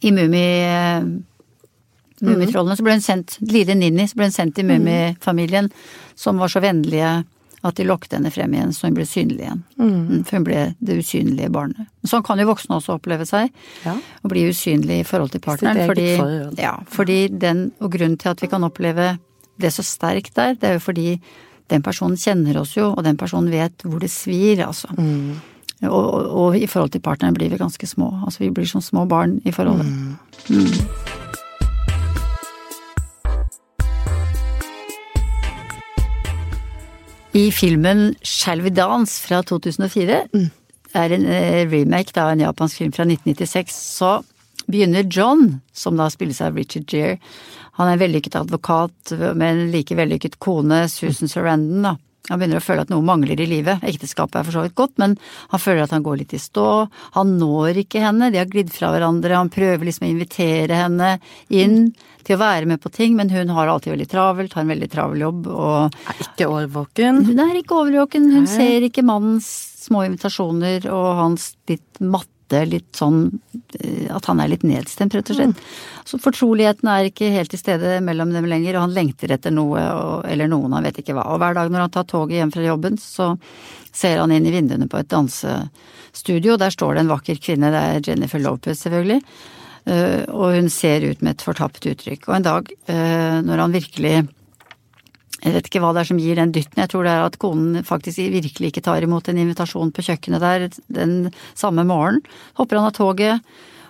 i 0.00 0.10
Mummi 0.12 0.44
Mummitrollene 2.24 2.76
så 2.78 2.84
ble 2.86 2.94
hun 2.96 3.02
sendt, 3.04 3.36
lille 3.42 3.74
Ninni, 3.76 4.06
så 4.08 4.16
ble 4.16 4.28
hun 4.30 4.34
sendt 4.34 4.54
til 4.56 4.66
Mummifamilien, 4.68 5.70
som 6.16 6.38
var 6.40 6.48
så 6.48 6.62
vennlige 6.62 7.24
at 7.64 7.78
de 7.78 7.86
lokket 7.88 8.18
henne 8.18 8.30
frem 8.32 8.52
igjen 8.54 8.74
så 8.76 8.88
hun 8.88 8.96
ble 8.96 9.06
synlig 9.08 9.46
igjen. 9.46 9.62
Mm, 9.80 10.24
For 10.26 10.38
hun 10.38 10.46
ble 10.46 10.64
det 10.84 10.98
usynlige 11.00 11.52
barnet. 11.54 11.88
Sånn 12.04 12.24
kan 12.26 12.40
jo 12.40 12.48
voksne 12.50 12.76
også 12.76 12.98
oppleve 12.98 13.26
seg. 13.28 13.54
Ja. 13.86 13.94
Å 13.96 14.30
bli 14.30 14.44
usynlig 14.50 15.00
i 15.00 15.06
forhold 15.08 15.32
til 15.32 15.42
partneren. 15.44 15.88
Fordi, 15.88 16.10
forhold. 16.20 16.60
ja, 16.60 16.74
fordi 16.92 17.18
den, 17.32 17.66
og 17.80 17.94
grunnen 17.96 18.20
til 18.20 18.34
at 18.34 18.44
vi 18.44 18.50
kan 18.52 18.66
oppleve 18.66 19.14
det 19.60 19.72
så 19.72 19.84
sterkt 19.86 20.36
der, 20.36 20.58
det 20.58 20.68
er 20.68 20.78
jo 20.78 20.84
fordi 20.84 21.08
den 21.72 21.82
personen 21.84 22.20
kjenner 22.20 22.60
oss 22.60 22.74
jo, 22.76 22.90
og 22.92 23.04
den 23.06 23.16
personen 23.16 23.48
vet 23.52 23.86
hvor 23.86 24.02
det 24.02 24.12
svir, 24.12 24.60
altså. 24.66 24.92
Og, 25.84 25.90
og, 25.90 26.30
og 26.44 26.56
i 26.56 26.68
forhold 26.68 26.92
til 26.92 27.02
partneren 27.04 27.36
blir 27.36 27.52
vi 27.52 27.60
ganske 27.60 27.88
små. 27.88 28.12
Altså 28.24 28.44
vi 28.44 28.52
blir 28.54 28.68
som 28.68 28.84
små 28.84 29.08
barn 29.08 29.38
i 29.44 29.52
forholdet. 29.52 31.23
I 37.34 37.50
filmen 37.50 38.14
Shall 38.22 38.60
We 38.62 38.70
Dance 38.70 39.18
fra 39.18 39.40
2004, 39.42 40.18
er 40.94 41.14
en 41.16 41.24
eh, 41.26 41.64
remake 41.66 42.14
av 42.14 42.30
en 42.30 42.44
japansk 42.44 42.78
film 42.78 42.92
fra 42.94 43.02
1996, 43.08 43.74
så 43.98 44.10
begynner 44.70 45.08
John, 45.10 45.58
som 45.74 45.98
da 45.98 46.06
spilles 46.14 46.38
av 46.44 46.54
Richard 46.54 46.86
Gere, 46.86 47.18
han 47.74 47.90
er 47.90 47.96
en 47.96 48.04
vellykket 48.04 48.38
advokat 48.38 49.16
med 49.34 49.48
en 49.48 49.64
like 49.72 49.98
vellykket 49.98 50.38
kone, 50.38 50.84
Susan 50.86 51.30
Sarandon, 51.30 51.88
da. 51.88 51.96
Han 52.30 52.38
begynner 52.40 52.62
å 52.62 52.64
føle 52.64 52.86
at 52.86 52.88
noe 52.92 53.04
mangler 53.04 53.36
i 53.42 53.48
livet. 53.50 53.82
Ekteskapet 53.84 54.38
er 54.38 54.46
for 54.46 54.56
så 54.56 54.62
vidt 54.64 54.78
godt, 54.78 54.94
men 55.02 55.18
han 55.50 55.60
føler 55.60 55.84
at 55.84 55.92
han 55.92 56.06
går 56.06 56.22
litt 56.22 56.32
i 56.32 56.40
stå. 56.40 56.86
Han 57.18 57.34
når 57.36 57.82
ikke 57.82 58.00
henne, 58.00 58.30
de 58.32 58.40
har 58.40 58.48
glidd 58.48 58.70
fra 58.72 58.94
hverandre. 58.94 59.36
Han 59.36 59.52
prøver 59.52 59.84
liksom 59.84 60.06
å 60.06 60.12
invitere 60.14 60.78
henne 60.86 61.10
inn 61.52 61.90
til 62.26 62.38
å 62.38 62.42
være 62.42 62.68
med 62.68 62.82
på 62.82 62.92
ting, 62.94 63.16
men 63.18 63.30
hun 63.32 63.52
har 63.56 63.70
alltid 63.70 63.94
veldig 63.94 64.10
travelt, 64.10 64.54
har 64.56 64.64
en 64.64 64.74
veldig 64.74 64.90
travel 64.92 65.24
jobb 65.26 65.48
og 65.52 65.96
Er 66.10 66.22
ikke 66.26 66.50
årvåken. 66.50 67.24
Hun 67.30 67.42
er 67.44 67.58
ikke 67.60 67.80
overvåken, 67.80 68.30
hun 68.34 68.46
ser 68.50 68.86
ikke 68.86 69.04
mannens 69.06 69.50
små 69.84 70.04
invitasjoner 70.06 70.88
og 70.92 71.08
hans 71.20 71.52
litt 71.70 72.00
matte, 72.00 72.30
litt 72.68 72.96
sånn 72.96 73.26
eh, 73.80 74.10
At 74.14 74.28
han 74.28 74.40
er 74.40 74.50
litt 74.52 74.64
nedstemt, 74.68 75.14
rett 75.16 75.30
og 75.32 75.38
slett. 75.38 75.62
Så 76.08 76.20
fortroligheten 76.22 76.90
er 76.92 77.08
ikke 77.08 77.32
helt 77.34 77.50
til 77.52 77.60
stede 77.60 77.96
mellom 78.04 78.34
dem 78.34 78.46
lenger, 78.48 78.76
og 78.76 78.86
han 78.86 78.96
lengter 78.96 79.32
etter 79.34 79.54
noe 79.54 79.80
og, 79.80 80.28
eller 80.28 80.50
noen, 80.50 80.76
han 80.76 80.84
vet 80.86 81.00
ikke 81.02 81.16
hva. 81.16 81.26
Og 81.32 81.40
hver 81.42 81.56
dag 81.56 81.72
når 81.72 81.86
han 81.86 81.94
tar 81.96 82.06
toget 82.10 82.38
hjem 82.38 82.52
fra 82.54 82.66
jobben, 82.66 83.00
så 83.00 83.32
ser 83.94 84.20
han 84.20 84.32
inn 84.34 84.46
i 84.46 84.54
vinduene 84.54 84.88
på 84.90 85.00
et 85.00 85.10
dansestudio. 85.10 86.54
og 86.54 86.62
Der 86.62 86.74
står 86.74 86.94
det 86.94 87.04
en 87.04 87.12
vakker 87.14 87.42
kvinne, 87.42 87.72
det 87.74 87.82
er 87.82 88.08
Jennifer 88.10 88.42
Lopez 88.42 88.82
selvfølgelig. 88.84 89.20
Eh, 89.84 90.24
og 90.32 90.54
hun 90.56 90.70
ser 90.72 91.04
ut 91.04 91.20
med 91.20 91.36
et 91.36 91.44
fortapt 91.44 91.84
uttrykk. 91.90 92.28
Og 92.28 92.38
en 92.38 92.46
dag 92.46 92.72
eh, 92.88 93.42
når 93.44 93.66
han 93.66 93.76
virkelig 93.76 94.16
jeg 95.44 95.52
vet 95.52 95.66
ikke 95.68 95.80
hva 95.84 95.90
det 95.92 96.00
er 96.00 96.08
som 96.08 96.20
gir 96.22 96.38
den 96.40 96.54
dytten. 96.56 96.80
Jeg 96.80 96.88
tror 96.88 97.04
det 97.04 97.12
er 97.12 97.26
at 97.26 97.36
konen 97.42 97.84
faktisk 97.84 98.22
virkelig 98.32 98.70
ikke 98.70 98.82
tar 98.86 99.04
imot 99.04 99.28
en 99.28 99.40
invitasjon 99.42 99.92
på 99.92 100.04
kjøkkenet 100.06 100.40
der 100.40 100.66
den 100.88 101.14
samme 101.52 101.84
morgenen. 101.84 102.24
Hopper 102.56 102.80
han 102.80 102.88
av 102.88 102.94
toget 102.96 103.42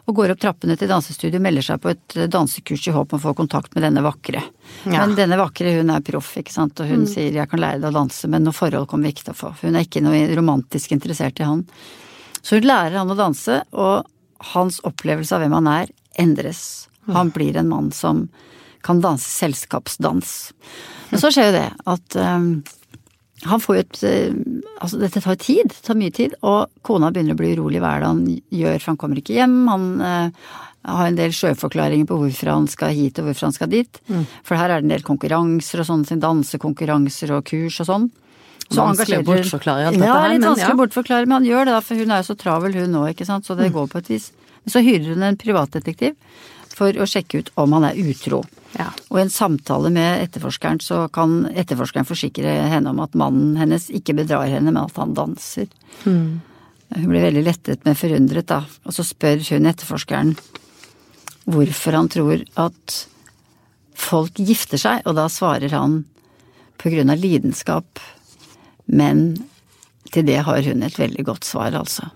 og 0.04 0.18
går 0.18 0.34
opp 0.34 0.40
trappene 0.42 0.74
til 0.76 0.90
dansestudio, 0.90 1.40
melder 1.40 1.64
seg 1.64 1.80
på 1.80 1.92
et 1.94 2.16
dansekurs 2.28 2.88
i 2.90 2.92
håp 2.92 3.14
om 3.14 3.20
å 3.20 3.22
få 3.22 3.32
kontakt 3.38 3.72
med 3.76 3.86
denne 3.86 4.02
vakre. 4.04 4.42
Ja. 4.84 4.98
Men 4.98 5.14
denne 5.16 5.38
vakre, 5.40 5.72
hun 5.78 5.92
er 5.94 6.02
proff, 6.04 6.34
ikke 6.40 6.52
sant, 6.52 6.80
og 6.82 6.90
hun 6.90 7.06
sier 7.08 7.32
'jeg 7.32 7.48
kan 7.48 7.60
lære 7.62 7.80
deg 7.80 7.88
å 7.88 8.00
danse', 8.02 8.28
men 8.28 8.44
noe 8.44 8.52
forhold 8.52 8.88
kommer 8.88 9.08
vi 9.08 9.14
ikke 9.14 9.30
til 9.30 9.32
å 9.32 9.42
få. 9.42 9.54
Hun 9.62 9.76
er 9.76 9.86
ikke 9.86 10.02
noe 10.02 10.36
romantisk 10.36 10.92
interessert 10.92 11.40
i 11.40 11.44
han. 11.44 11.64
Så 12.42 12.60
hun 12.60 12.68
lærer 12.68 12.98
han 12.98 13.08
å 13.08 13.16
danse, 13.16 13.62
og 13.72 14.04
hans 14.52 14.80
opplevelse 14.84 15.36
av 15.36 15.44
hvem 15.44 15.56
han 15.56 15.70
er, 15.70 15.92
endres. 16.20 16.64
Han 17.10 17.32
blir 17.34 17.56
en 17.56 17.70
mann 17.70 17.90
som 17.92 18.26
kan 18.84 19.00
danse 19.00 19.28
selskapsdans. 19.28 20.52
Men 21.10 21.20
så 21.20 21.30
skjer 21.32 21.50
jo 21.50 21.56
det 21.56 21.68
at 21.94 22.16
um, 22.20 22.48
han 23.44 23.60
får 23.60 23.76
jo 23.76 23.82
et 23.84 24.04
eh, 24.08 24.36
Altså, 24.84 24.98
dette 25.00 25.20
tar 25.22 25.36
tid. 25.40 25.70
Det 25.70 25.84
tar 25.86 25.96
mye 25.96 26.12
tid. 26.12 26.34
Og 26.44 26.68
kona 26.84 27.08
begynner 27.12 27.36
å 27.36 27.38
bli 27.38 27.54
urolig 27.54 27.80
hva 27.80 27.94
er 27.94 28.02
det 28.02 28.08
han 28.10 28.22
gjør, 28.52 28.74
for 28.82 28.90
han 28.90 28.98
kommer 29.00 29.20
ikke 29.20 29.36
hjem. 29.36 29.54
Han 29.70 29.86
uh, 30.02 30.48
har 30.84 31.08
en 31.08 31.16
del 31.16 31.32
sjøforklaringer 31.32 32.08
på 32.10 32.18
hvorfor 32.20 32.50
han 32.52 32.66
skal 32.68 32.92
hit 32.92 33.20
og 33.20 33.30
hvorfor 33.30 33.48
han 33.48 33.56
skal 33.56 33.70
dit. 33.72 34.00
For 34.44 34.58
her 34.60 34.68
er 34.74 34.82
det 34.82 34.90
en 34.90 34.92
del 34.96 35.06
konkurranser 35.06 35.80
og 35.80 35.88
sånne 35.88 36.10
ting. 36.10 36.20
Dansekonkurranser 36.20 37.32
og 37.38 37.46
kurs 37.48 37.80
og 37.80 37.88
sånn. 37.88 38.10
Så 38.70 38.80
Vanskelig 38.80 39.20
å 39.20 39.26
bortforklare 39.28 39.90
alt 39.90 39.98
dette 39.98 40.08
ja, 40.08 40.16
her, 40.16 40.32
litt 40.32 40.40
men 40.40 40.48
vanskelig 40.48 40.72
ja. 40.72 40.78
bortforklare, 40.80 41.28
men 41.28 41.36
han 41.36 41.46
gjør 41.48 41.68
det 41.68 41.76
da, 41.76 41.84
for 41.84 42.00
hun 42.00 42.14
er 42.14 42.22
jo 42.22 42.28
så 42.30 42.36
travel 42.40 42.76
hun 42.78 42.94
nå, 42.94 43.04
ikke 43.12 43.26
sant, 43.28 43.46
så 43.46 43.56
det 43.58 43.70
går 43.74 43.90
på 43.92 44.00
et 44.00 44.10
vis. 44.14 44.30
Men 44.64 44.74
så 44.74 44.82
hyrer 44.84 45.12
hun 45.12 45.26
en 45.26 45.38
privatdetektiv 45.38 46.16
for 46.74 46.96
å 46.98 47.06
sjekke 47.06 47.42
ut 47.42 47.50
om 47.60 47.76
han 47.76 47.86
er 47.90 48.00
utro. 48.00 48.40
Ja. 48.74 48.88
Og 49.12 49.20
i 49.20 49.22
en 49.22 49.30
samtale 49.30 49.92
med 49.94 50.24
etterforskeren 50.24 50.80
så 50.82 51.04
kan 51.14 51.44
etterforskeren 51.52 52.08
forsikre 52.08 52.56
henne 52.72 52.90
om 52.90 53.02
at 53.04 53.14
mannen 53.18 53.54
hennes 53.60 53.86
ikke 53.94 54.16
bedrar 54.18 54.48
henne, 54.50 54.72
men 54.72 54.82
at 54.82 54.98
han 54.98 55.14
danser. 55.14 55.70
Hun 56.04 56.40
blir 56.90 57.26
veldig 57.28 57.44
lettet, 57.46 57.84
men 57.86 57.98
forundret, 57.98 58.48
da. 58.50 58.64
Og 58.88 58.96
så 58.96 59.06
spør 59.06 59.44
hun 59.52 59.70
etterforskeren 59.70 60.34
hvorfor 61.44 61.98
han 61.98 62.10
tror 62.10 62.42
at 62.58 62.98
folk 63.94 64.40
gifter 64.40 64.80
seg, 64.80 65.04
og 65.06 65.16
da 65.18 65.28
svarer 65.30 65.74
han 65.76 66.02
på 66.80 66.90
grunn 66.92 67.12
av 67.12 67.20
lidenskap. 67.20 68.00
Men 68.86 69.26
til 70.12 70.26
det 70.28 70.42
har 70.46 70.62
hun 70.68 70.84
et 70.86 70.98
veldig 70.98 71.24
godt 71.26 71.48
svar, 71.48 71.74
altså. 71.74 72.10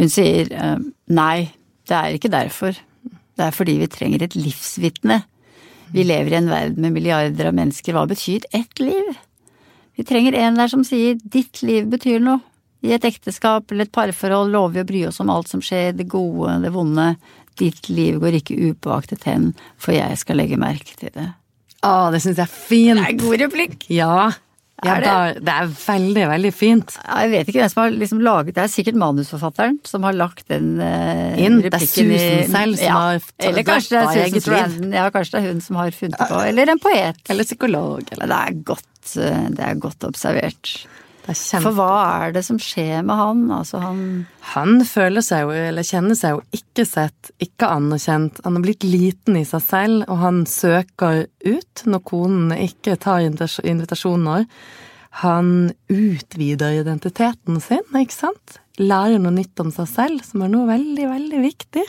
Hun 0.00 0.10
sier 0.12 0.50
eh, 0.52 0.78
nei, 1.12 1.50
det 1.88 1.96
er 1.96 2.16
ikke 2.16 2.32
derfor. 2.32 2.76
Det 3.36 3.46
er 3.46 3.56
fordi 3.56 3.78
vi 3.80 3.90
trenger 3.90 4.24
et 4.24 4.36
livsvitne. 4.36 5.22
Vi 5.90 6.04
lever 6.06 6.34
i 6.34 6.38
en 6.38 6.50
verden 6.50 6.84
med 6.84 6.94
milliarder 6.94 7.50
av 7.50 7.56
mennesker. 7.56 7.96
Hva 7.96 8.06
betyr 8.10 8.46
ett 8.56 8.80
liv? 8.82 9.10
Vi 9.98 10.06
trenger 10.06 10.36
en 10.38 10.60
der 10.60 10.70
som 10.70 10.84
sier 10.86 11.18
ditt 11.20 11.62
liv 11.66 11.88
betyr 11.90 12.22
noe. 12.22 12.40
I 12.80 12.94
et 12.96 13.04
ekteskap 13.04 13.68
eller 13.68 13.84
et 13.84 13.92
parforhold 13.92 14.54
lover 14.54 14.78
vi 14.78 14.80
å 14.80 14.88
bry 14.88 15.00
oss 15.10 15.20
om 15.20 15.28
alt 15.32 15.50
som 15.50 15.60
skjer, 15.60 15.92
det 15.98 16.06
gode, 16.08 16.54
det 16.62 16.70
vonde. 16.72 17.10
Ditt 17.60 17.90
liv 17.92 18.16
går 18.22 18.38
ikke 18.38 18.56
upåaktet 18.70 19.26
hen, 19.28 19.50
for 19.76 19.92
jeg 19.92 20.16
skal 20.16 20.40
legge 20.40 20.56
merke 20.60 20.96
til 20.96 21.12
det. 21.12 21.26
Å, 21.84 22.08
det 22.14 22.22
syns 22.24 22.40
jeg 22.40 22.46
er 22.46 22.54
fint. 22.54 22.96
Det 22.96 23.04
er 23.04 23.12
en 23.12 23.20
god 23.20 23.42
replikk! 23.44 23.84
Ja. 23.92 24.30
Ja 24.84 24.94
Er 24.94 25.00
det? 25.02 25.10
Da, 25.10 25.40
det 25.46 25.54
er 25.54 25.72
veldig, 25.76 26.22
veldig 26.30 26.52
fint. 26.56 26.94
Jeg 27.04 27.30
vet 27.34 27.50
ikke 27.50 27.60
hvem 27.60 27.72
som 27.72 27.82
har 27.82 27.90
liksom 28.00 28.22
laget 28.24 28.54
Det 28.56 28.62
er 28.62 28.72
sikkert 28.72 29.00
manusforfatteren 29.02 29.76
som 29.84 30.06
har 30.08 30.16
lagt 30.16 30.46
den 30.48 30.70
uh, 30.80 31.36
Inn. 31.40 31.60
Det 31.64 31.74
er 31.74 31.84
Susan 31.84 32.14
i- 32.16 32.46
selv 32.48 32.78
som 32.78 32.86
ja. 32.86 32.94
har 32.96 33.20
Eller 33.50 33.66
kanskje 33.68 34.00
det 34.00 34.24
er 34.24 34.32
Susan 34.38 34.78
liv. 34.78 34.94
Ja, 34.96 35.10
kanskje 35.12 35.36
det 35.36 35.42
er 35.42 35.52
hun 35.52 35.60
som 35.60 35.76
har 35.76 35.90
funnet 35.96 36.24
på. 36.30 36.40
Eller 36.48 36.72
en 36.72 36.80
poet. 36.82 37.20
Eller 37.28 37.44
psykolog. 37.44 38.08
Eller. 38.16 38.32
Det 38.32 38.40
er 38.40 38.64
godt, 38.72 39.16
eh, 39.16 39.44
det 39.58 39.68
er 39.68 39.74
godt 39.84 40.08
observert. 40.08 40.74
For 41.64 41.76
hva 41.76 41.92
er 42.24 42.34
det 42.34 42.42
som 42.46 42.58
skjer 42.60 43.04
med 43.06 43.16
han? 43.18 43.42
Altså 43.54 43.80
han 43.82 44.02
Han 44.52 44.84
føler 44.86 45.24
seg 45.24 45.44
jo, 45.46 45.54
eller 45.54 45.86
kjenner 45.86 46.18
seg 46.18 46.36
jo 46.36 46.42
ikke 46.56 46.86
sett, 46.88 47.32
ikke 47.42 47.70
anerkjent. 47.70 48.40
Han 48.44 48.58
har 48.58 48.64
blitt 48.64 48.86
liten 48.86 49.38
i 49.40 49.44
seg 49.48 49.64
selv, 49.64 50.04
og 50.08 50.22
han 50.24 50.44
søker 50.48 51.26
ut 51.46 51.84
når 51.86 52.06
konen 52.08 52.54
ikke 52.56 52.98
tar 53.00 53.22
invitasjoner. 53.26 54.48
Han 55.24 55.72
utvider 55.90 56.80
identiteten 56.80 57.60
sin, 57.62 57.86
ikke 57.98 58.14
sant? 58.14 58.58
Lærer 58.80 59.18
noe 59.20 59.34
nytt 59.34 59.58
om 59.62 59.72
seg 59.74 59.88
selv, 59.90 60.26
som 60.26 60.44
er 60.44 60.52
noe 60.52 60.68
veldig, 60.70 61.06
veldig 61.10 61.40
viktig. 61.42 61.86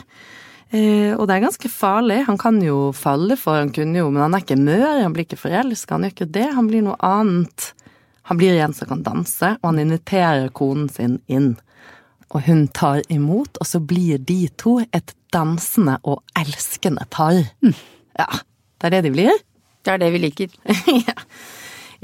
Eh, 0.72 1.12
og 1.12 1.26
det 1.28 1.36
er 1.36 1.44
ganske 1.44 1.68
farlig. 1.68 2.22
Han 2.26 2.40
kan 2.40 2.58
jo 2.64 2.90
falle 2.96 3.36
for, 3.36 3.60
han 3.60 3.72
kunne 3.74 4.00
jo, 4.00 4.08
men 4.10 4.24
han 4.24 4.36
er 4.36 4.44
ikke 4.44 4.58
mør, 4.60 5.02
han 5.04 5.14
blir 5.14 5.28
ikke 5.28 5.40
forelska, 5.44 5.94
han 5.94 6.08
gjør 6.08 6.14
ikke 6.16 6.32
det. 6.34 6.48
Han 6.56 6.70
blir 6.70 6.84
noe 6.86 6.98
annet. 7.04 7.72
Han 8.30 8.38
blir 8.38 8.60
en 8.62 8.74
som 8.74 8.88
kan 8.88 9.02
danse, 9.02 9.56
og 9.60 9.68
han 9.72 9.80
inviterer 9.82 10.50
konen 10.54 10.88
sin 10.92 11.18
inn. 11.26 11.56
Og 12.32 12.46
hun 12.46 12.66
tar 12.72 13.02
imot, 13.12 13.58
og 13.60 13.68
så 13.68 13.80
blir 13.82 14.22
de 14.22 14.46
to 14.60 14.78
et 14.94 15.14
dansende 15.34 15.98
og 16.08 16.22
elskende 16.38 17.04
par. 17.10 17.40
Ja, 18.18 18.28
det 18.80 18.88
er 18.88 18.96
det 18.96 19.02
de 19.08 19.12
blir. 19.14 19.42
Det 19.82 19.94
er 19.94 20.00
det 20.02 20.12
vi 20.14 20.22
liker. 20.22 20.54
ja. 21.08 21.16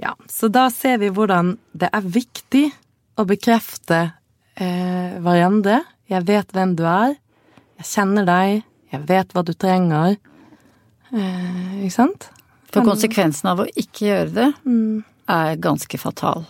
ja. 0.03 0.15
Så 0.29 0.51
da 0.53 0.67
ser 0.75 0.99
vi 1.03 1.13
hvordan 1.15 1.57
det 1.79 1.91
er 1.95 2.11
viktig 2.19 2.65
å 3.19 3.27
bekrefte 3.29 4.01
eh, 4.59 5.19
hverandre. 5.23 5.83
Jeg 6.11 6.27
vet 6.29 6.51
hvem 6.57 6.75
du 6.79 6.85
er. 6.89 7.15
Jeg 7.79 7.91
kjenner 7.93 8.27
deg. 8.27 8.65
Jeg 8.93 9.05
vet 9.07 9.37
hva 9.37 9.45
du 9.47 9.53
trenger. 9.55 10.17
Eh, 11.13 11.79
ikke 11.85 11.95
sant? 11.95 12.29
For 12.73 12.85
konsekvensen 12.85 13.49
av 13.53 13.63
å 13.63 13.69
ikke 13.81 14.11
gjøre 14.11 14.33
det 14.35 14.49
er 15.29 15.61
ganske 15.63 16.01
fatal. 16.01 16.47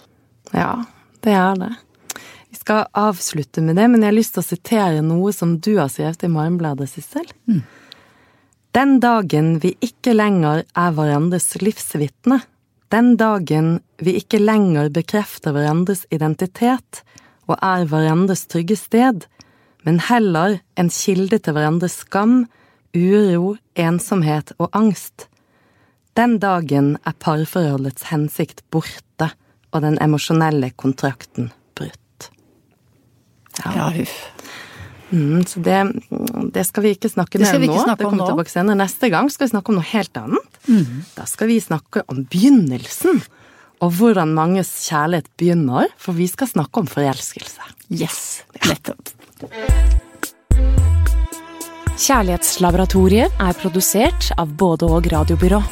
Ja, 0.55 0.85
det 1.25 1.35
er 1.35 1.59
det. 1.61 1.73
Vi 2.49 2.57
skal 2.57 2.87
avslutte 2.97 3.61
med 3.65 3.77
det, 3.77 3.89
men 3.91 4.03
jeg 4.03 4.13
har 4.13 4.17
lyst 4.17 4.37
til 4.37 4.45
å 4.45 4.49
sitere 4.49 5.03
noe 5.05 5.33
som 5.37 5.59
du 5.61 5.75
har 5.77 5.91
skrevet 5.93 6.25
i 6.25 6.33
Morgenbladet, 6.33 6.89
Sissel. 6.89 7.29
Den 8.77 8.99
dagen 9.03 9.59
vi 9.61 9.75
ikke 9.85 10.15
lenger 10.15 10.63
er 10.77 10.95
hverandres 10.97 11.51
livsvitne, 11.61 12.41
den 12.89 13.17
dagen 13.21 13.81
vi 14.01 14.15
ikke 14.17 14.41
lenger 14.41 14.89
bekrefter 14.93 15.53
hverandres 15.53 16.07
identitet 16.15 17.03
og 17.49 17.59
er 17.61 17.85
hverandres 17.89 18.47
trygge 18.49 18.79
sted, 18.81 19.27
men 19.85 20.01
heller 20.09 20.59
en 20.81 20.89
kilde 20.93 21.39
til 21.41 21.57
hverandres 21.57 21.99
skam, 22.05 22.47
uro, 22.97 23.57
ensomhet 23.77 24.55
og 24.57 24.73
angst, 24.77 25.29
den 26.19 26.39
dagen 26.43 26.97
er 27.07 27.15
parforholdets 27.23 28.09
hensikt 28.11 28.65
borte 28.75 29.31
og 29.71 29.85
den 29.85 29.99
emosjonelle 30.03 30.73
kontrakten 30.81 31.53
brutt. 31.79 32.31
Ja, 33.63 33.91
huff. 33.95 34.17
Mm, 35.09 35.41
så 35.49 35.63
det, 35.65 35.77
det 36.53 36.67
skal 36.69 36.85
vi 36.85 36.91
ikke 36.93 37.09
snakke 37.09 37.39
Det 37.39 37.47
mer 37.47 37.57
om 37.57 37.63
vi 37.63 37.71
nå. 37.71 37.85
det 37.97 38.05
kommer 38.05 38.25
nå. 38.25 38.29
tilbake 38.33 38.53
senere. 38.53 38.77
Neste 38.83 39.09
gang 39.13 39.31
skal 39.33 39.47
vi 39.47 39.53
snakke 39.55 39.73
om 39.73 39.79
noe 39.79 39.89
helt 39.89 40.21
annet. 40.21 40.59
Da 41.17 41.25
skal 41.29 41.49
vi 41.49 41.61
snakke 41.65 42.03
om 42.13 42.27
begynnelsen, 42.29 43.23
og 43.81 43.95
hvordan 43.97 44.35
manges 44.37 44.73
kjærlighet 44.89 45.31
begynner, 45.41 45.89
for 45.97 46.19
vi 46.19 46.27
skal 46.29 46.51
snakke 46.51 46.83
om 46.83 46.91
forelskelse. 46.91 47.73
Yes, 47.95 48.43
nettopp. 48.67 49.15
Kjærlighetslaboratoriet 51.99 53.41
er 53.43 53.57
produsert 53.59 54.33
av 54.39 54.53
både 54.61 54.91
og 54.99 55.09
radiobyrå. 55.11 55.63